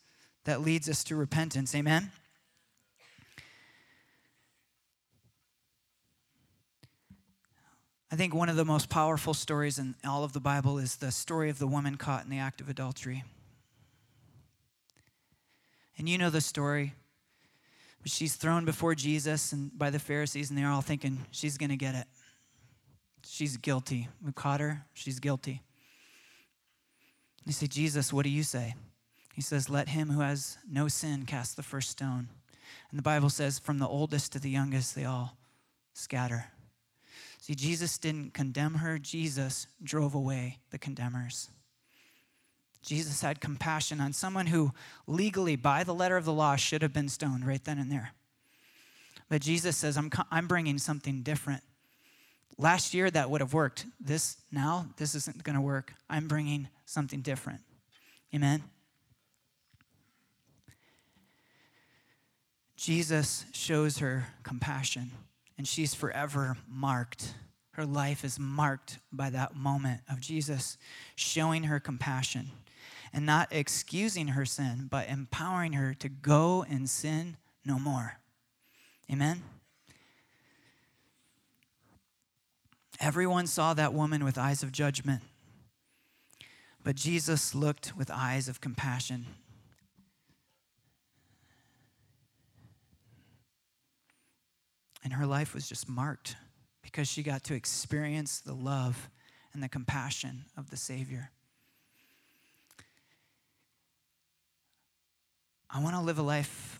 [0.49, 1.75] that leads us to repentance.
[1.75, 2.12] Amen?
[8.12, 11.12] I think one of the most powerful stories in all of the Bible is the
[11.12, 13.23] story of the woman caught in the act of adultery.
[15.99, 16.95] And you know the story.
[18.05, 21.77] She's thrown before Jesus and by the Pharisees, and they're all thinking she's going to
[21.77, 22.07] get it.
[23.23, 24.07] She's guilty.
[24.25, 24.83] We caught her.
[24.95, 25.62] She's guilty.
[27.45, 28.73] You say, Jesus, what do you say?
[29.39, 32.28] He says, Let him who has no sin cast the first stone.
[32.91, 35.38] And the Bible says, From the oldest to the youngest, they all
[35.93, 36.47] scatter.
[37.39, 41.47] See, Jesus didn't condemn her, Jesus drove away the condemners.
[42.82, 44.73] Jesus had compassion on someone who
[45.08, 48.12] legally, by the letter of the law, should have been stoned right then and there.
[49.30, 51.63] But Jesus says, I'm, I'm bringing something different.
[52.58, 53.86] Last year, that would have worked.
[54.02, 55.93] This, now, this isn't going to work.
[56.10, 57.62] I'm bringing something different.
[58.36, 58.63] Amen?
[62.79, 65.11] Jesus shows her compassion,
[65.57, 67.33] and she's forever marked.
[67.71, 70.77] Her life is marked by that moment of Jesus
[71.17, 72.51] showing her compassion
[73.11, 78.17] and not excusing her sin, but empowering her to go and sin no more.
[79.11, 79.43] Amen?
[83.01, 85.21] Everyone saw that woman with eyes of judgment,
[86.81, 89.25] but Jesus looked with eyes of compassion.
[95.03, 96.35] And her life was just marked
[96.81, 99.09] because she got to experience the love
[99.53, 101.31] and the compassion of the Savior.
[105.69, 106.79] I want to live a life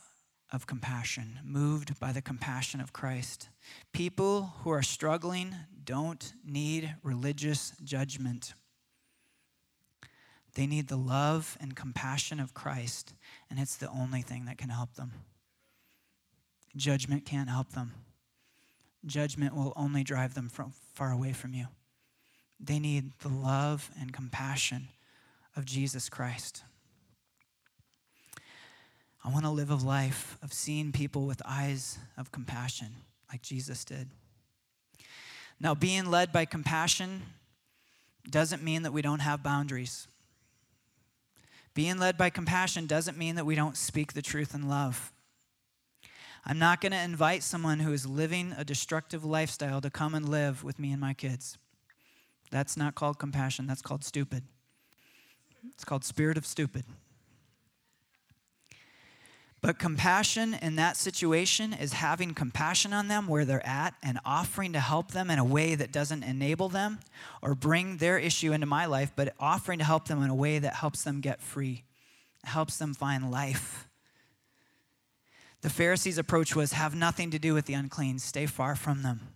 [0.52, 3.50] of compassion, moved by the compassion of Christ.
[3.94, 8.54] People who are struggling don't need religious judgment.
[10.56, 13.14] They need the love and compassion of Christ,
[13.50, 15.12] and it's the only thing that can help them.
[16.76, 17.94] Judgment can't help them.
[19.06, 21.68] Judgment will only drive them from far away from you.
[22.60, 24.90] They need the love and compassion
[25.56, 26.64] of Jesus Christ.
[29.24, 32.88] I want to live a life of seeing people with eyes of compassion,
[33.32, 34.10] like Jesus did.
[35.60, 37.22] Now, being led by compassion
[38.30, 40.08] doesn't mean that we don't have boundaries.
[41.74, 45.12] Being led by compassion doesn't mean that we don't speak the truth in love.
[46.50, 50.28] I'm not going to invite someone who is living a destructive lifestyle to come and
[50.28, 51.60] live with me and my kids.
[52.50, 54.42] That's not called compassion, that's called stupid.
[55.72, 56.86] It's called spirit of stupid.
[59.62, 64.74] But compassion in that situation is having compassion on them where they're at and offering
[64.74, 67.00] to help them in a way that doesn't enable them
[67.44, 70.58] or bring their issue into my life, but offering to help them in a way
[70.58, 71.84] that helps them get free,
[72.44, 73.86] helps them find life.
[75.62, 79.30] The Pharisees' approach was have nothing to do with the unclean, stay far from them.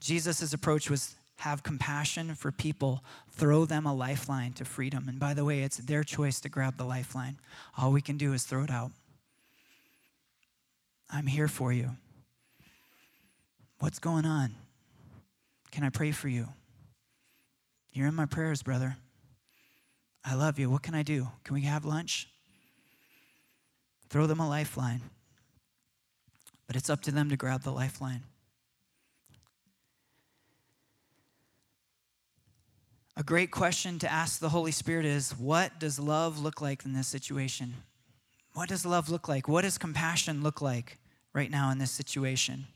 [0.00, 5.08] Jesus' approach was have compassion for people, throw them a lifeline to freedom.
[5.08, 7.38] And by the way, it's their choice to grab the lifeline.
[7.76, 8.92] All we can do is throw it out.
[11.10, 11.90] I'm here for you.
[13.80, 14.54] What's going on?
[15.70, 16.48] Can I pray for you?
[17.92, 18.96] You're in my prayers, brother.
[20.24, 20.70] I love you.
[20.70, 21.28] What can I do?
[21.42, 22.28] Can we have lunch?
[24.08, 25.02] Throw them a lifeline.
[26.66, 28.22] But it's up to them to grab the lifeline.
[33.16, 36.94] A great question to ask the Holy Spirit is what does love look like in
[36.94, 37.74] this situation?
[38.54, 39.46] What does love look like?
[39.46, 40.98] What does compassion look like
[41.32, 42.66] right now in this situation?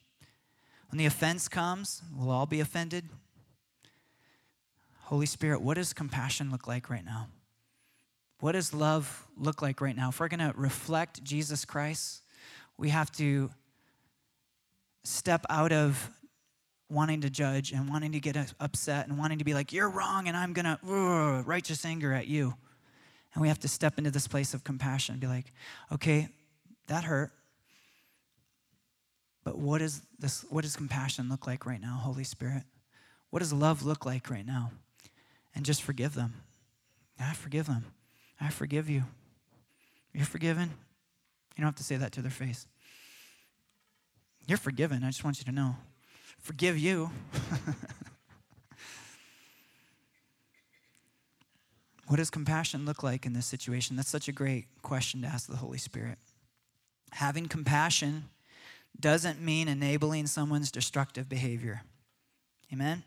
[0.90, 3.04] When the offense comes, we'll all be offended.
[5.02, 7.28] Holy Spirit, what does compassion look like right now?
[8.40, 10.10] What does love look like right now?
[10.10, 12.22] If we're going to reflect Jesus Christ,
[12.76, 13.50] we have to
[15.04, 16.10] step out of
[16.90, 20.28] wanting to judge and wanting to get upset and wanting to be like, you're wrong
[20.28, 22.54] and I'm going to righteous anger at you.
[23.34, 25.52] And we have to step into this place of compassion and be like,
[25.92, 26.28] okay,
[26.86, 27.30] that hurt.
[29.44, 32.64] But what is this what does compassion look like right now, Holy Spirit?
[33.30, 34.72] What does love look like right now?
[35.54, 36.34] And just forgive them.
[37.20, 37.84] I forgive them.
[38.40, 39.04] I forgive you.
[40.12, 40.70] You're forgiven.
[41.56, 42.66] You don't have to say that to their face.
[44.48, 45.04] You're forgiven.
[45.04, 45.76] I just want you to know.
[46.40, 47.10] Forgive you.
[52.08, 53.94] What does compassion look like in this situation?
[53.94, 56.16] That's such a great question to ask the Holy Spirit.
[57.12, 58.30] Having compassion
[58.98, 61.82] doesn't mean enabling someone's destructive behavior.
[62.72, 63.02] Amen?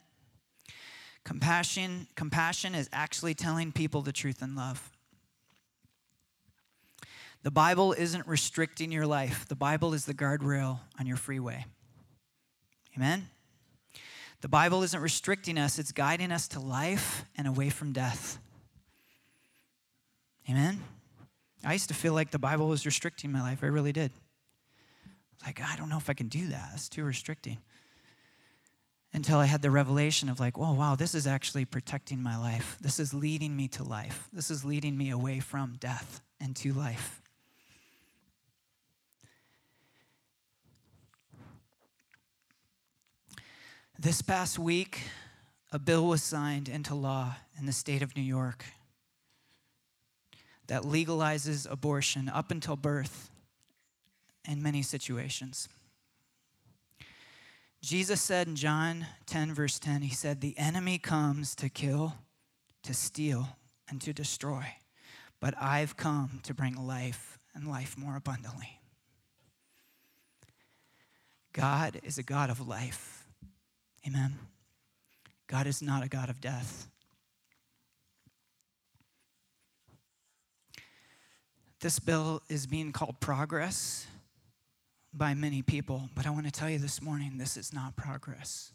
[1.24, 4.92] Compassion, compassion is actually telling people the truth in love.
[7.44, 11.66] The Bible isn't restricting your life, the Bible is the guardrail on your freeway.
[12.96, 13.28] Amen?
[14.42, 18.40] The Bible isn't restricting us, it's guiding us to life and away from death.
[20.50, 20.82] Amen?
[21.64, 23.60] I used to feel like the Bible was restricting my life.
[23.64, 24.12] I really did.
[25.46, 26.72] Like, I don't know if I can do that.
[26.74, 27.60] It's too restricting.
[29.14, 32.78] Until I had the revelation of, like, oh, wow, this is actually protecting my life.
[32.82, 34.28] This is leading me to life.
[34.32, 37.21] This is leading me away from death and to life.
[44.02, 45.04] This past week,
[45.72, 48.66] a bill was signed into law in the state of New York
[50.66, 53.30] that legalizes abortion up until birth
[54.50, 55.70] in many situations.
[57.84, 62.16] Jesus said in John 10, verse 10, He said, The enemy comes to kill,
[62.82, 63.50] to steal,
[63.88, 64.66] and to destroy,
[65.40, 68.80] but I've come to bring life and life more abundantly.
[71.54, 73.21] God is a God of life.
[74.08, 74.38] Amen.
[75.48, 76.88] God is not a God of death.
[81.82, 84.06] This bill is being called progress
[85.14, 88.72] by many people, but I want to tell you this morning this is not progress.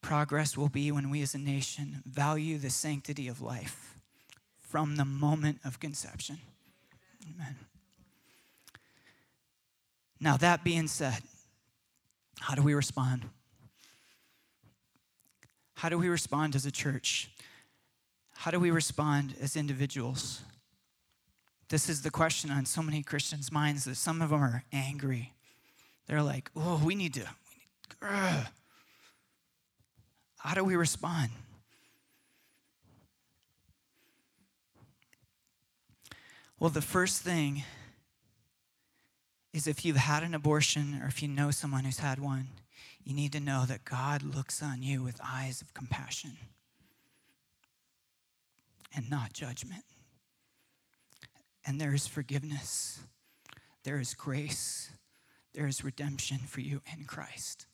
[0.00, 3.96] Progress will be when we as a nation value the sanctity of life
[4.56, 6.38] from the moment of conception.
[7.34, 7.56] Amen.
[10.20, 11.22] Now, that being said,
[12.40, 13.22] how do we respond?
[15.74, 17.30] How do we respond as a church?
[18.34, 20.42] How do we respond as individuals?
[21.68, 25.32] This is the question on so many Christians' minds that some of them are angry.
[26.06, 27.20] They're like, oh, we need to.
[27.20, 28.46] We need,
[30.38, 31.30] How do we respond?
[36.58, 37.64] Well, the first thing
[39.56, 42.48] is if you've had an abortion or if you know someone who's had one,
[43.02, 46.36] you need to know that God looks on you with eyes of compassion
[48.94, 49.84] and not judgment.
[51.64, 53.00] And there is forgiveness,
[53.84, 54.90] there is grace,
[55.54, 57.66] there is redemption for you in Christ.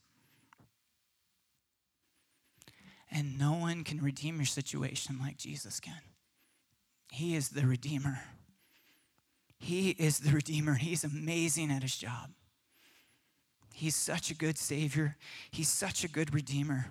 [3.11, 6.01] And no one can redeem your situation like Jesus can.
[7.11, 8.21] He is the Redeemer.
[9.63, 10.75] He is the Redeemer.
[10.75, 12.31] He's amazing at his job.
[13.73, 15.17] He's such a good Savior.
[15.53, 16.87] He's such a good Redeemer.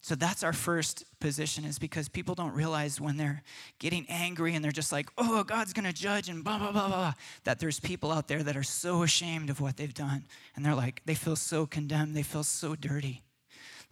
[0.00, 3.44] So that's our first position, is because people don't realize when they're
[3.78, 7.12] getting angry and they're just like, oh, God's gonna judge and blah, blah, blah, blah,
[7.44, 10.24] that there's people out there that are so ashamed of what they've done.
[10.56, 13.22] And they're like, they feel so condemned, they feel so dirty.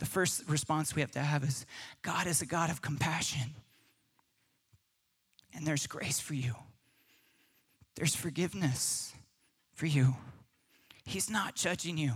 [0.01, 1.64] The first response we have to have is
[2.03, 3.55] God is a God of compassion.
[5.55, 6.55] And there's grace for you,
[7.97, 9.13] there's forgiveness
[9.73, 10.17] for you.
[11.05, 12.15] He's not judging you,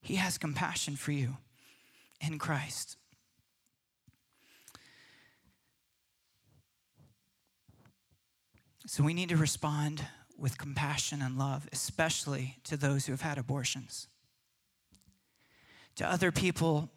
[0.00, 1.36] He has compassion for you
[2.20, 2.96] in Christ.
[8.86, 10.04] So we need to respond
[10.36, 14.08] with compassion and love, especially to those who have had abortions.
[15.96, 16.90] To other people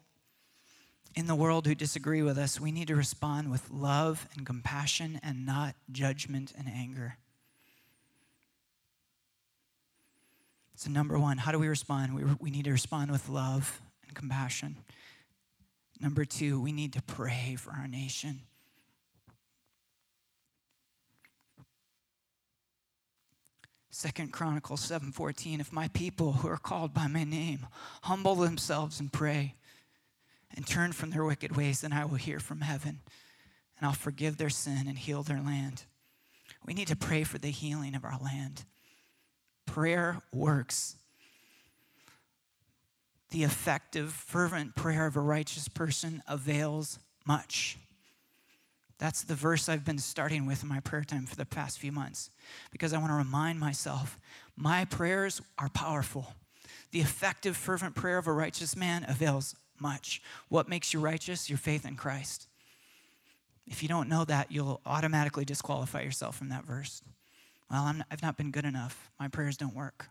[1.16, 5.18] in the world who disagree with us, we need to respond with love and compassion
[5.22, 7.16] and not judgment and anger.
[10.74, 12.14] So, number one, how do we respond?
[12.14, 14.76] We, we need to respond with love and compassion.
[15.98, 18.40] Number two, we need to pray for our nation.
[23.88, 27.66] Second Chronicles 7:14 If my people who are called by my name
[28.02, 29.54] humble themselves and pray
[30.56, 33.00] and turn from their wicked ways then I will hear from heaven
[33.78, 35.84] and I'll forgive their sin and heal their land.
[36.64, 38.64] We need to pray for the healing of our land.
[39.66, 40.96] Prayer works
[43.30, 47.76] the effective, fervent prayer of a righteous person avails much.
[48.98, 51.92] That's the verse I've been starting with in my prayer time for the past few
[51.92, 52.30] months
[52.70, 54.18] because I want to remind myself
[54.56, 56.32] my prayers are powerful.
[56.92, 60.22] The effective, fervent prayer of a righteous man avails much.
[60.48, 61.48] What makes you righteous?
[61.48, 62.48] Your faith in Christ.
[63.66, 67.02] If you don't know that, you'll automatically disqualify yourself from that verse.
[67.70, 69.10] Well, i have not been good enough.
[69.18, 70.08] My prayers don't work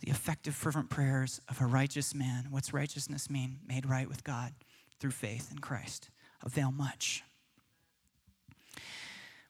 [0.00, 2.46] the effective, fervent prayers of a righteous man.
[2.50, 3.58] What's righteousness mean?
[3.66, 4.52] Made right with God
[5.00, 6.10] through faith in Christ.
[6.44, 7.22] Avail much.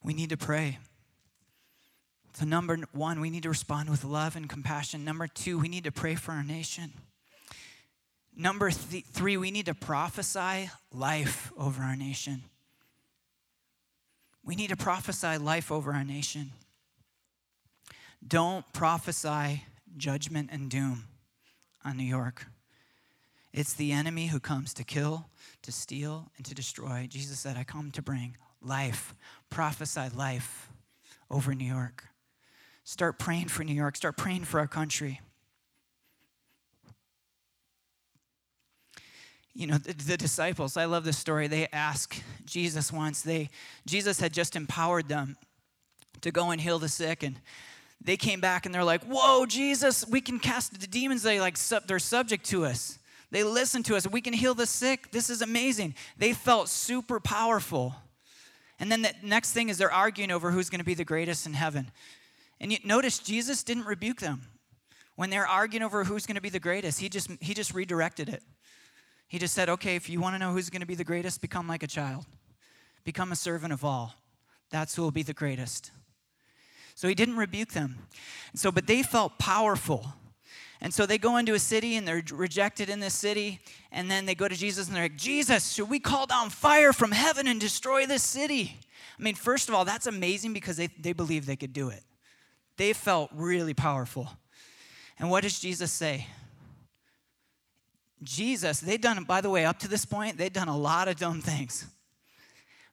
[0.03, 0.79] We need to pray.
[2.35, 5.05] So, number one, we need to respond with love and compassion.
[5.05, 6.93] Number two, we need to pray for our nation.
[8.37, 12.43] Number th- three, we need to prophesy life over our nation.
[14.45, 16.53] We need to prophesy life over our nation.
[18.27, 19.65] Don't prophesy
[19.97, 21.05] judgment and doom
[21.85, 22.47] on New York.
[23.53, 25.27] It's the enemy who comes to kill,
[25.63, 27.07] to steal, and to destroy.
[27.09, 29.15] Jesus said, I come to bring life,
[29.49, 30.69] prophesy life
[31.31, 32.05] over New York.
[32.85, 35.21] Start praying for New York, start praying for our country.
[39.57, 43.49] You know the, the, disciples i love this story they ask jesus once they
[43.87, 45.37] jesus had just empowered them
[46.21, 47.41] to go and heal the sick and
[48.07, 51.23] they came back and they're like, Whoa, Jesus, we can cast the demons.
[51.23, 52.99] They like sub, they're subject to us.
[53.31, 54.07] They listen to us.
[54.07, 55.11] We can heal the sick.
[55.11, 55.95] This is amazing.
[56.17, 57.95] They felt super powerful.
[58.79, 61.47] And then the next thing is they're arguing over who's going to be the greatest
[61.47, 61.91] in heaven.
[62.61, 64.43] And you notice Jesus didn't rebuke them.
[65.17, 68.29] When they're arguing over who's going to be the greatest, he just he just redirected
[68.29, 68.43] it.
[69.29, 71.41] He just said, "Okay, if you want to know who's going to be the greatest,
[71.41, 72.27] become like a child.
[73.05, 74.15] Become a servant of all.
[74.71, 75.91] That's who will be the greatest."
[76.97, 77.99] So he didn't rebuke them.
[78.55, 80.15] So, but they felt powerful.
[80.81, 83.61] And so they go into a city and they're rejected in this city.
[83.93, 86.95] And then they go to Jesus and they're like, Jesus, should we call down fire
[86.95, 88.79] from heaven and destroy this city?
[89.19, 92.03] I mean, first of all, that's amazing because they, they believed they could do it.
[92.79, 94.31] They felt really powerful.
[95.19, 96.27] And what does Jesus say?
[98.23, 101.17] Jesus, they'd done, by the way, up to this point, they'd done a lot of
[101.17, 101.87] dumb things.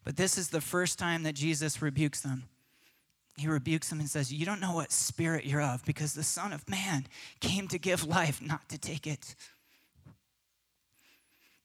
[0.04, 2.44] But this is the first time that Jesus rebukes them
[3.36, 6.54] he rebukes them and says, You don't know what spirit you're of because the Son
[6.54, 7.08] of Man
[7.40, 9.36] came to give life, not to take it,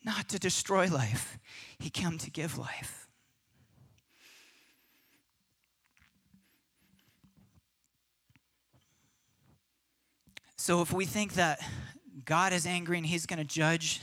[0.04, 1.38] not to destroy life.
[1.78, 3.06] He came to give life.
[10.56, 11.60] So if we think that
[12.28, 14.02] God is angry and he's going to judge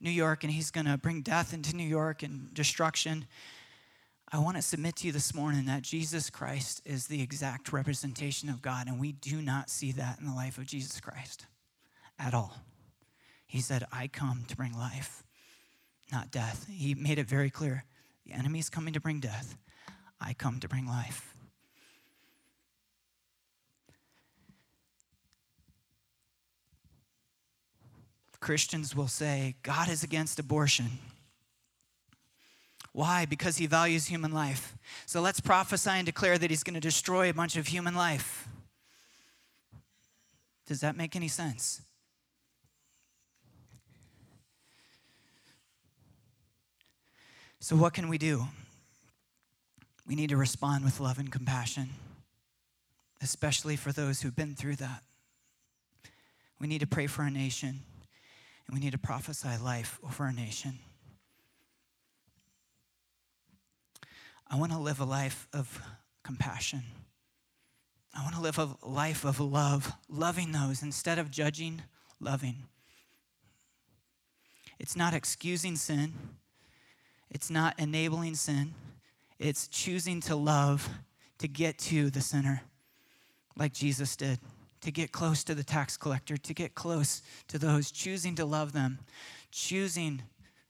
[0.00, 3.26] New York and he's going to bring death into New York and destruction,
[4.30, 8.48] I want to submit to you this morning that Jesus Christ is the exact representation
[8.48, 11.46] of God, and we do not see that in the life of Jesus Christ
[12.16, 12.56] at all.
[13.44, 15.24] He said, I come to bring life,
[16.12, 16.68] not death.
[16.70, 17.82] He made it very clear
[18.24, 19.56] the enemy is coming to bring death,
[20.20, 21.34] I come to bring life.
[28.40, 30.98] Christians will say, God is against abortion.
[32.92, 33.26] Why?
[33.26, 34.76] Because he values human life.
[35.06, 38.48] So let's prophesy and declare that he's going to destroy a bunch of human life.
[40.66, 41.80] Does that make any sense?
[47.60, 48.46] So, what can we do?
[50.06, 51.90] We need to respond with love and compassion,
[53.20, 55.02] especially for those who've been through that.
[56.60, 57.80] We need to pray for our nation,
[58.68, 60.78] and we need to prophesy life over our nation.
[64.50, 65.80] I want to live a life of
[66.22, 66.82] compassion.
[68.14, 71.82] I want to live a life of love, loving those instead of judging,
[72.20, 72.64] loving.
[74.78, 76.12] It's not excusing sin,
[77.30, 78.74] it's not enabling sin,
[79.38, 80.88] it's choosing to love
[81.38, 82.62] to get to the sinner
[83.56, 84.38] like Jesus did,
[84.80, 88.72] to get close to the tax collector, to get close to those, choosing to love
[88.72, 89.00] them,
[89.50, 90.22] choosing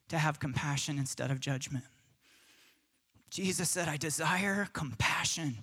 [0.09, 1.85] to have compassion instead of judgment.
[3.31, 5.59] Jesus said, I desire compassion.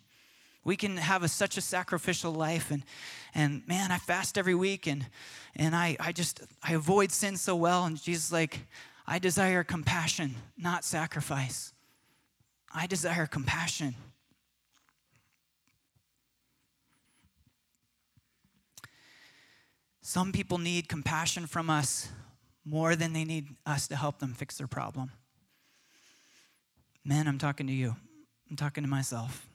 [0.64, 2.84] We can have a, such a sacrificial life, and,
[3.34, 5.06] and man, I fast every week, and,
[5.56, 7.86] and I, I just, I avoid sin so well.
[7.86, 8.60] And Jesus like,
[9.08, 11.74] I desire compassion, not sacrifice.
[12.74, 13.96] I desire compassion.
[20.08, 22.10] Some people need compassion from us
[22.64, 25.10] more than they need us to help them fix their problem.
[27.03, 27.95] Men, I'm talking to you.
[28.47, 29.47] I'm talking to myself.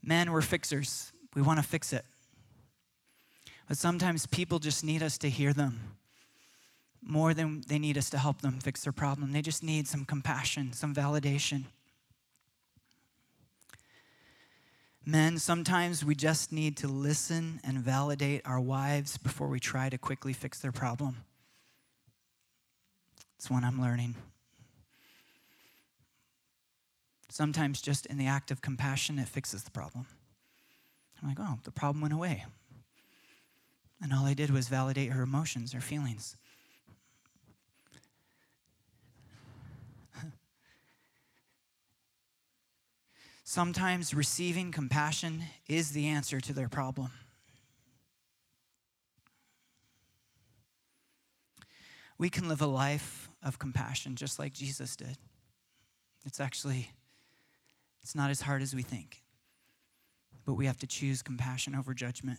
[0.00, 1.10] Men, we're fixers.
[1.34, 2.04] We want to fix it.
[3.66, 5.80] But sometimes people just need us to hear them
[7.02, 9.32] more than they need us to help them fix their problem.
[9.32, 11.64] They just need some compassion, some validation.
[15.04, 19.98] Men, sometimes we just need to listen and validate our wives before we try to
[19.98, 21.24] quickly fix their problem.
[23.36, 24.14] It's one I'm learning.
[27.28, 30.06] Sometimes just in the act of compassion, it fixes the problem.
[31.20, 32.44] I'm like, oh, the problem went away.
[34.00, 36.36] And all I did was validate her emotions, her feelings.
[43.54, 47.10] Sometimes receiving compassion is the answer to their problem.
[52.16, 55.18] We can live a life of compassion just like Jesus did.
[56.24, 56.92] It's actually
[58.02, 59.20] it's not as hard as we think.
[60.46, 62.38] But we have to choose compassion over judgment.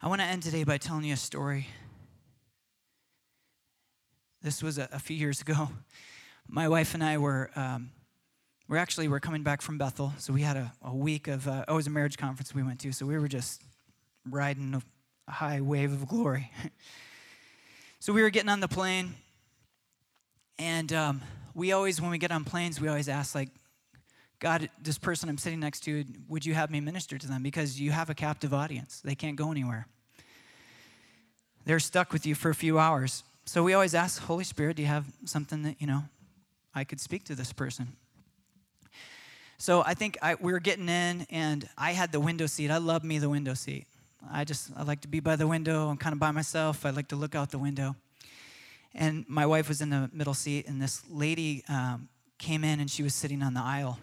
[0.00, 1.66] I want to end today by telling you a story.
[4.42, 5.70] This was a, a few years ago.
[6.48, 7.90] My wife and I were, um,
[8.68, 10.12] we're actually, we're coming back from Bethel.
[10.18, 12.62] So we had a, a week of, uh, oh, it was a marriage conference we
[12.62, 12.92] went to.
[12.92, 13.62] So we were just
[14.28, 14.82] riding a,
[15.28, 16.50] a high wave of glory.
[18.00, 19.14] so we were getting on the plane.
[20.58, 21.22] And um,
[21.54, 23.50] we always, when we get on planes, we always ask, like,
[24.40, 27.42] God, this person I'm sitting next to, would you have me minister to them?
[27.42, 29.00] Because you have a captive audience.
[29.00, 29.86] They can't go anywhere.
[31.64, 33.22] They're stuck with you for a few hours.
[33.44, 36.04] So we always ask, Holy Spirit, do you have something that, you know,
[36.74, 37.96] I could speak to this person?
[39.58, 42.70] So I think I, we were getting in, and I had the window seat.
[42.70, 43.86] I love me the window seat.
[44.30, 45.88] I just, I like to be by the window.
[45.88, 46.84] I'm kind of by myself.
[46.84, 47.96] I like to look out the window.
[48.94, 52.90] And my wife was in the middle seat, and this lady um, came in and
[52.90, 53.98] she was sitting on the aisle.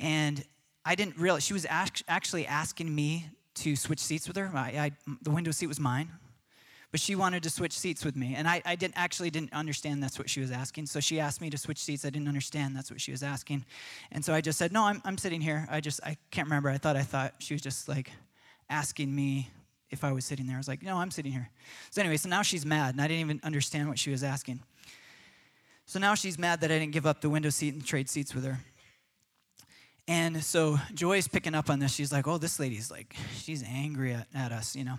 [0.00, 0.44] And
[0.84, 4.50] I didn't realize, she was actually asking me to switch seats with her.
[4.54, 4.92] I, I,
[5.22, 6.10] the window seat was mine,
[6.96, 8.34] but she wanted to switch seats with me.
[8.34, 10.86] And I, I didn't actually didn't understand that's what she was asking.
[10.86, 12.06] So she asked me to switch seats.
[12.06, 13.66] I didn't understand that's what she was asking.
[14.12, 15.68] And so I just said, no, I'm, I'm sitting here.
[15.70, 16.70] I just, I can't remember.
[16.70, 18.12] I thought I thought she was just like
[18.70, 19.50] asking me
[19.90, 20.56] if I was sitting there.
[20.56, 21.50] I was like, no, I'm sitting here.
[21.90, 24.60] So anyway, so now she's mad, and I didn't even understand what she was asking.
[25.84, 28.34] So now she's mad that I didn't give up the window seat and trade seats
[28.34, 28.58] with her.
[30.08, 31.92] And so Joy's picking up on this.
[31.92, 34.96] She's like, oh, this lady's like, she's angry at, at us, you know.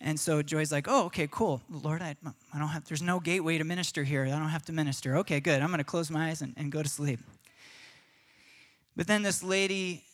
[0.00, 1.62] And so Joy's like, oh, okay, cool.
[1.70, 2.16] Lord, I,
[2.52, 4.24] I don't have, there's no gateway to minister here.
[4.24, 5.16] I don't have to minister.
[5.18, 5.62] Okay, good.
[5.62, 7.20] I'm going to close my eyes and, and go to sleep.
[8.96, 10.04] But then this lady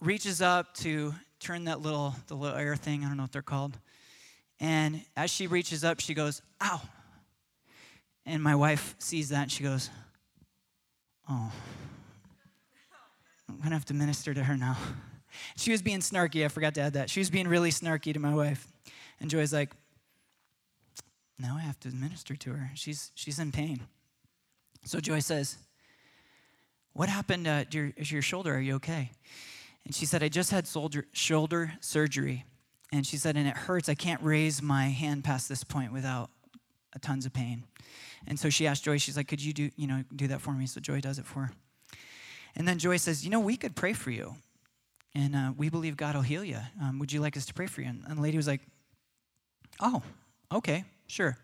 [0.00, 3.04] reaches up to turn that little the little air thing.
[3.04, 3.78] I don't know what they're called.
[4.60, 6.80] And as she reaches up, she goes, "Ow!"
[8.24, 9.90] And my wife sees that, and she goes,
[11.28, 11.52] "Oh,
[13.48, 14.76] I'm gonna have to minister to her now."
[15.56, 16.44] She was being snarky.
[16.44, 17.10] I forgot to add that.
[17.10, 18.66] She was being really snarky to my wife,
[19.20, 19.72] and Joy's like,
[21.38, 22.70] "Now I have to minister to her.
[22.74, 23.80] She's she's in pain."
[24.84, 25.58] So Joy says,
[26.92, 28.54] "What happened uh, to, your, your shoulder?
[28.54, 29.10] Are you okay?"
[29.86, 32.44] And she said, I just had soldier, shoulder surgery.
[32.92, 33.88] And she said, and it hurts.
[33.88, 36.28] I can't raise my hand past this point without
[37.00, 37.62] tons of pain.
[38.26, 40.52] And so she asked Joy, she's like, could you do, you know, do that for
[40.52, 40.66] me?
[40.66, 41.50] So Joy does it for her.
[42.56, 44.34] And then Joy says, you know, we could pray for you.
[45.14, 46.58] And uh, we believe God will heal you.
[46.82, 47.88] Um, would you like us to pray for you?
[47.88, 48.62] And, and the lady was like,
[49.80, 50.02] oh,
[50.52, 51.36] okay, sure.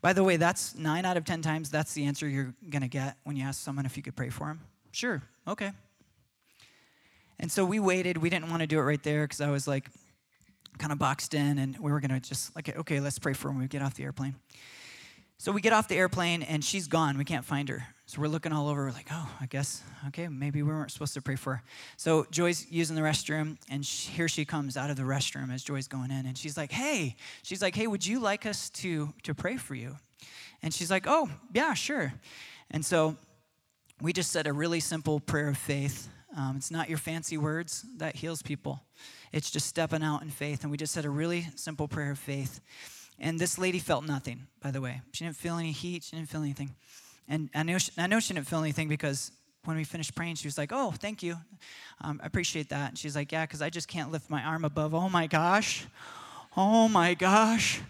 [0.00, 2.88] By the way, that's nine out of 10 times, that's the answer you're going to
[2.88, 4.60] get when you ask someone if you could pray for them.
[4.90, 5.72] Sure, okay.
[7.38, 8.18] And so we waited.
[8.18, 9.88] We didn't want to do it right there because I was like
[10.78, 13.48] kind of boxed in, and we were going to just, like, okay, let's pray for
[13.48, 14.34] him when we get off the airplane.
[15.38, 17.18] So we get off the airplane, and she's gone.
[17.18, 17.86] We can't find her.
[18.12, 18.84] So we're looking all over.
[18.84, 21.62] We're like, oh, I guess, okay, maybe we weren't supposed to pray for her.
[21.96, 25.64] So Joy's using the restroom, and she, here she comes out of the restroom as
[25.64, 29.14] Joy's going in, and she's like, hey, she's like, hey, would you like us to
[29.22, 29.96] to pray for you?
[30.62, 32.12] And she's like, oh, yeah, sure.
[32.70, 33.16] And so
[34.02, 36.10] we just said a really simple prayer of faith.
[36.36, 38.82] Um, it's not your fancy words that heals people.
[39.32, 40.64] It's just stepping out in faith.
[40.64, 42.60] And we just said a really simple prayer of faith.
[43.18, 45.00] And this lady felt nothing, by the way.
[45.12, 46.02] She didn't feel any heat.
[46.04, 46.74] She didn't feel anything.
[47.28, 49.32] And I know, she, I know she didn't feel anything because
[49.64, 51.36] when we finished praying, she was like, Oh, thank you.
[52.00, 52.90] Um, I appreciate that.
[52.90, 54.94] And she's like, Yeah, because I just can't lift my arm above.
[54.94, 55.86] Oh my gosh.
[56.56, 57.80] Oh my gosh.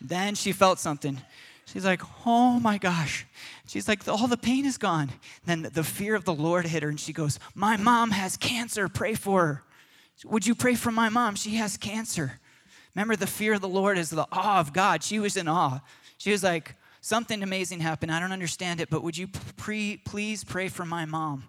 [0.00, 1.20] Then she felt something.
[1.64, 3.26] She's like, Oh my gosh.
[3.66, 5.10] She's like, All the pain is gone.
[5.46, 8.88] Then the fear of the Lord hit her, and she goes, My mom has cancer.
[8.88, 9.62] Pray for her.
[10.24, 11.34] Would you pray for my mom?
[11.34, 12.40] She has cancer.
[12.94, 15.02] Remember, the fear of the Lord is the awe of God.
[15.02, 15.80] She was in awe.
[16.18, 18.12] She was like, Something amazing happened.
[18.12, 19.26] I don't understand it, but would you
[19.56, 21.42] pre- please pray for my mom?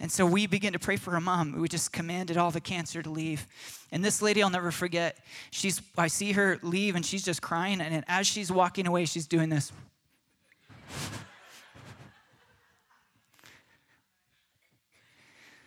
[0.00, 1.56] And so we begin to pray for her mom.
[1.60, 3.46] We just commanded all the cancer to leave.
[3.92, 5.16] And this lady, I'll never forget,
[5.52, 7.80] she's, I see her leave and she's just crying.
[7.80, 9.70] And as she's walking away, she's doing this.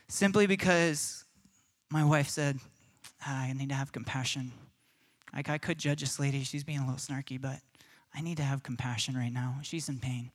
[0.10, 1.24] Simply because
[1.90, 2.60] my wife said,
[3.26, 4.52] ah, I need to have compassion.
[5.34, 6.44] Like, I could judge this lady.
[6.44, 7.60] She's being a little snarky, but
[8.16, 9.58] I need to have compassion right now.
[9.62, 10.32] She's in pain.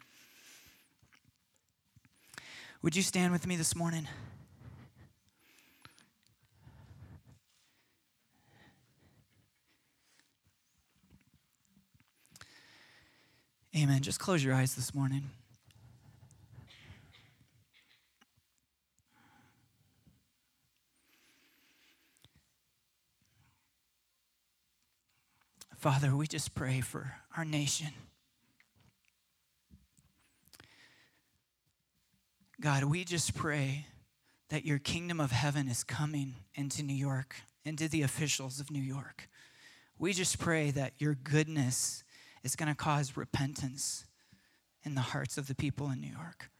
[2.83, 4.07] Would you stand with me this morning?
[13.77, 14.03] Amen.
[14.03, 15.31] Just close your eyes this morning.
[25.81, 27.89] Father, we just pray for our nation.
[32.61, 33.87] God, we just pray
[34.51, 38.83] that your kingdom of heaven is coming into New York, into the officials of New
[38.83, 39.31] York.
[39.99, 42.05] We just pray that your goodness
[42.43, 44.05] is going to cause repentance
[44.83, 46.51] in the hearts of the people in New York.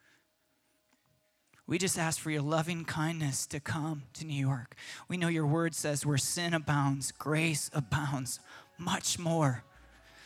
[1.67, 4.77] We just ask for your loving kindness to come to New York.
[5.09, 8.41] We know your word says where sin abounds, grace abounds
[8.81, 9.63] much more.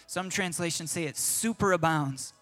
[0.07, 2.33] Some translations say it super abounds.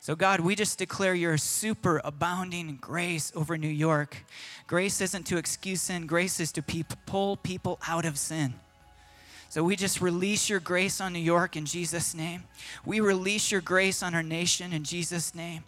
[0.00, 4.16] So, God, we just declare your super abounding grace over New York.
[4.66, 8.54] Grace isn't to excuse sin, grace is to pe- pull people out of sin.
[9.48, 12.44] So, we just release your grace on New York in Jesus' name.
[12.84, 15.64] We release your grace on our nation in Jesus' name.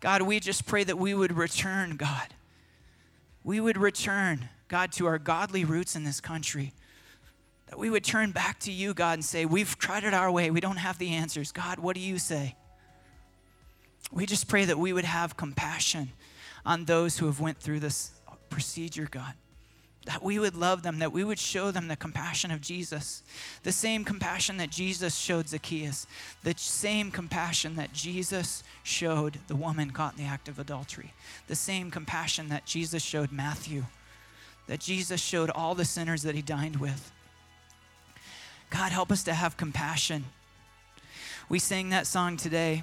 [0.00, 2.34] God, we just pray that we would return, God.
[3.42, 6.72] We would return, God, to our godly roots in this country
[7.66, 10.50] that we would turn back to you, God, and say, We've tried it our way.
[10.50, 11.52] We don't have the answers.
[11.52, 12.56] God, what do you say?
[14.12, 16.12] We just pray that we would have compassion
[16.64, 18.12] on those who have went through this
[18.48, 19.34] procedure, God.
[20.06, 23.22] That we would love them, that we would show them the compassion of Jesus.
[23.62, 26.06] The same compassion that Jesus showed Zacchaeus,
[26.42, 31.14] the same compassion that Jesus showed the woman caught in the act of adultery,
[31.46, 33.84] the same compassion that Jesus showed Matthew,
[34.66, 37.10] that Jesus showed all the sinners that he dined with.
[38.74, 40.24] God, help us to have compassion.
[41.48, 42.82] We sang that song today.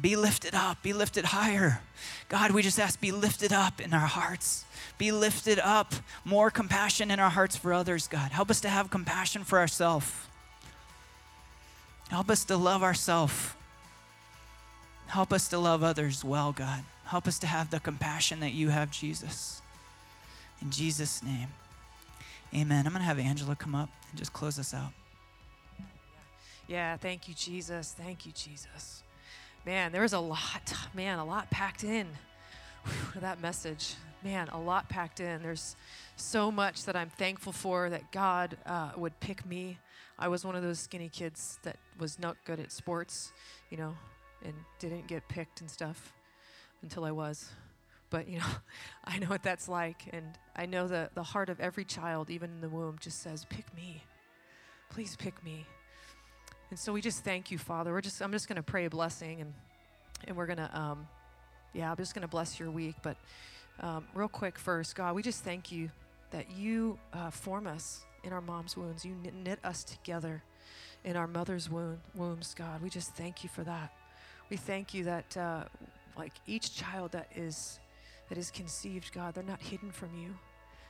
[0.00, 1.82] Be lifted up, be lifted higher.
[2.30, 4.64] God, we just ask, be lifted up in our hearts.
[4.96, 5.92] Be lifted up,
[6.24, 8.32] more compassion in our hearts for others, God.
[8.32, 10.10] Help us to have compassion for ourselves.
[12.08, 13.50] Help us to love ourselves.
[15.08, 16.82] Help us to love others well, God.
[17.04, 19.60] Help us to have the compassion that you have, Jesus.
[20.62, 21.48] In Jesus' name,
[22.54, 22.86] amen.
[22.86, 24.92] I'm going to have Angela come up and just close us out.
[26.70, 27.96] Yeah, thank you, Jesus.
[27.98, 29.02] Thank you, Jesus.
[29.66, 32.06] Man, there was a lot, man, a lot packed in
[32.84, 33.96] whew, that message.
[34.22, 35.42] Man, a lot packed in.
[35.42, 35.74] There's
[36.14, 39.78] so much that I'm thankful for that God uh, would pick me.
[40.16, 43.32] I was one of those skinny kids that was not good at sports,
[43.70, 43.96] you know,
[44.44, 46.12] and didn't get picked and stuff
[46.82, 47.50] until I was.
[48.10, 48.44] But, you know,
[49.04, 50.02] I know what that's like.
[50.12, 53.44] And I know that the heart of every child, even in the womb, just says,
[53.50, 54.04] Pick me.
[54.88, 55.66] Please pick me.
[56.70, 57.92] And so we just thank you, Father.
[57.92, 59.52] We're just I'm just going to pray a blessing and
[60.26, 61.08] and we're going to um
[61.72, 63.16] yeah, I'm just going to bless your week, but
[63.80, 65.90] um, real quick first, God, we just thank you
[66.32, 69.04] that you uh, form us in our mom's wounds.
[69.04, 69.14] You
[69.44, 70.42] knit us together.
[71.04, 72.82] in our mother's womb, wombs, God.
[72.82, 73.92] We just thank you for that.
[74.50, 75.64] We thank you that, uh,
[76.16, 77.78] like each child that is
[78.28, 80.34] that is conceived, God, they're not hidden from you.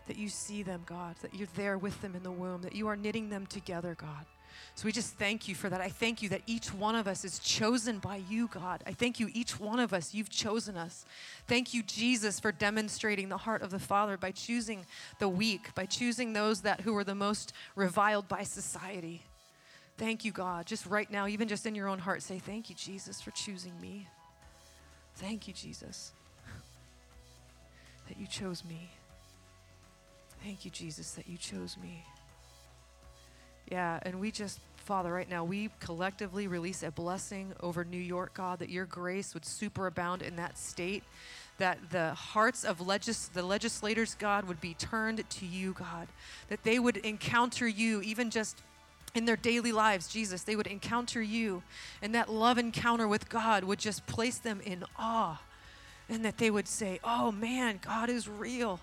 [0.07, 1.17] That you see them, God.
[1.23, 2.63] That you're there with them in the womb.
[2.63, 4.27] That you are knitting them together, God.
[4.75, 5.81] So we just thank you for that.
[5.81, 8.83] I thank you that each one of us is chosen by you, God.
[8.87, 11.05] I thank you, each one of us, you've chosen us.
[11.47, 14.87] Thank you, Jesus, for demonstrating the heart of the Father by choosing
[15.19, 19.23] the weak, by choosing those that who were the most reviled by society.
[19.99, 20.65] Thank you, God.
[20.65, 23.79] Just right now, even just in your own heart, say, Thank you, Jesus, for choosing
[23.81, 24.07] me.
[25.17, 26.13] Thank you, Jesus,
[28.09, 28.91] that you chose me.
[30.43, 32.03] Thank you, Jesus, that you chose me.
[33.71, 38.35] Yeah, and we just, Father, right now, we collectively release a blessing over New York,
[38.35, 41.05] God, that your grace would superabound in that state,
[41.59, 46.09] that the hearts of legis- the legislators, God, would be turned to you, God,
[46.49, 48.61] that they would encounter you even just
[49.15, 51.63] in their daily lives, Jesus, they would encounter you,
[52.03, 55.41] and that love encounter with God would just place them in awe,
[56.09, 58.81] and that they would say, Oh man, God is real.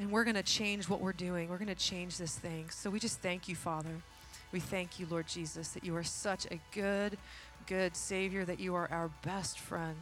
[0.00, 1.50] And we're going to change what we're doing.
[1.50, 2.70] We're going to change this thing.
[2.70, 3.90] So we just thank you, Father.
[4.50, 7.18] We thank you, Lord Jesus, that you are such a good,
[7.66, 9.98] good Savior, that you are our best friend.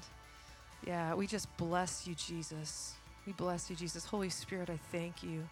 [0.86, 2.94] Yeah, we just bless you, Jesus.
[3.26, 4.04] We bless you, Jesus.
[4.04, 5.48] Holy Spirit, I thank you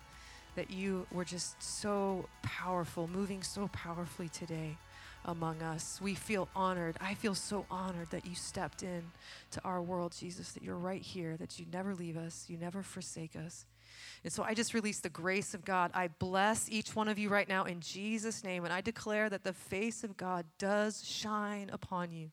[0.54, 4.78] that you were just so powerful, moving so powerfully today
[5.24, 6.00] among us.
[6.00, 6.96] We feel honored.
[7.00, 9.02] I feel so honored that you stepped in
[9.50, 12.84] to our world, Jesus, that you're right here, that you never leave us, you never
[12.84, 13.66] forsake us.
[14.24, 15.90] And so I just release the grace of God.
[15.94, 19.44] I bless each one of you right now in Jesus' name, and I declare that
[19.44, 22.30] the face of God does shine upon you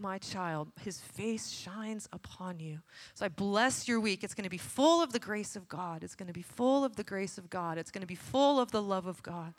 [0.00, 2.80] my child, his face shines upon you.
[3.14, 4.24] So I bless your week.
[4.24, 6.02] It's going to be full of the grace of God.
[6.02, 7.78] It's going to be full of the grace of God.
[7.78, 9.54] It's going to be full of the love of God.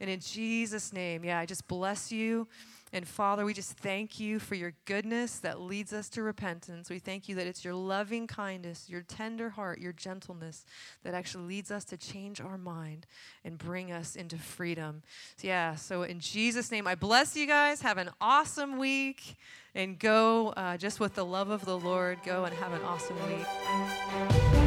[0.00, 2.48] And in Jesus' name, yeah, I just bless you.
[2.94, 6.88] And Father, we just thank you for your goodness that leads us to repentance.
[6.88, 10.64] We thank you that it's your loving kindness, your tender heart, your gentleness
[11.02, 13.06] that actually leads us to change our mind
[13.44, 15.02] and bring us into freedom.
[15.38, 17.82] So yeah, so in Jesus' name, I bless you guys.
[17.82, 19.38] Have an awesome week
[19.74, 22.20] and go uh, just with the love of the Lord.
[22.24, 24.63] Go and have an awesome week.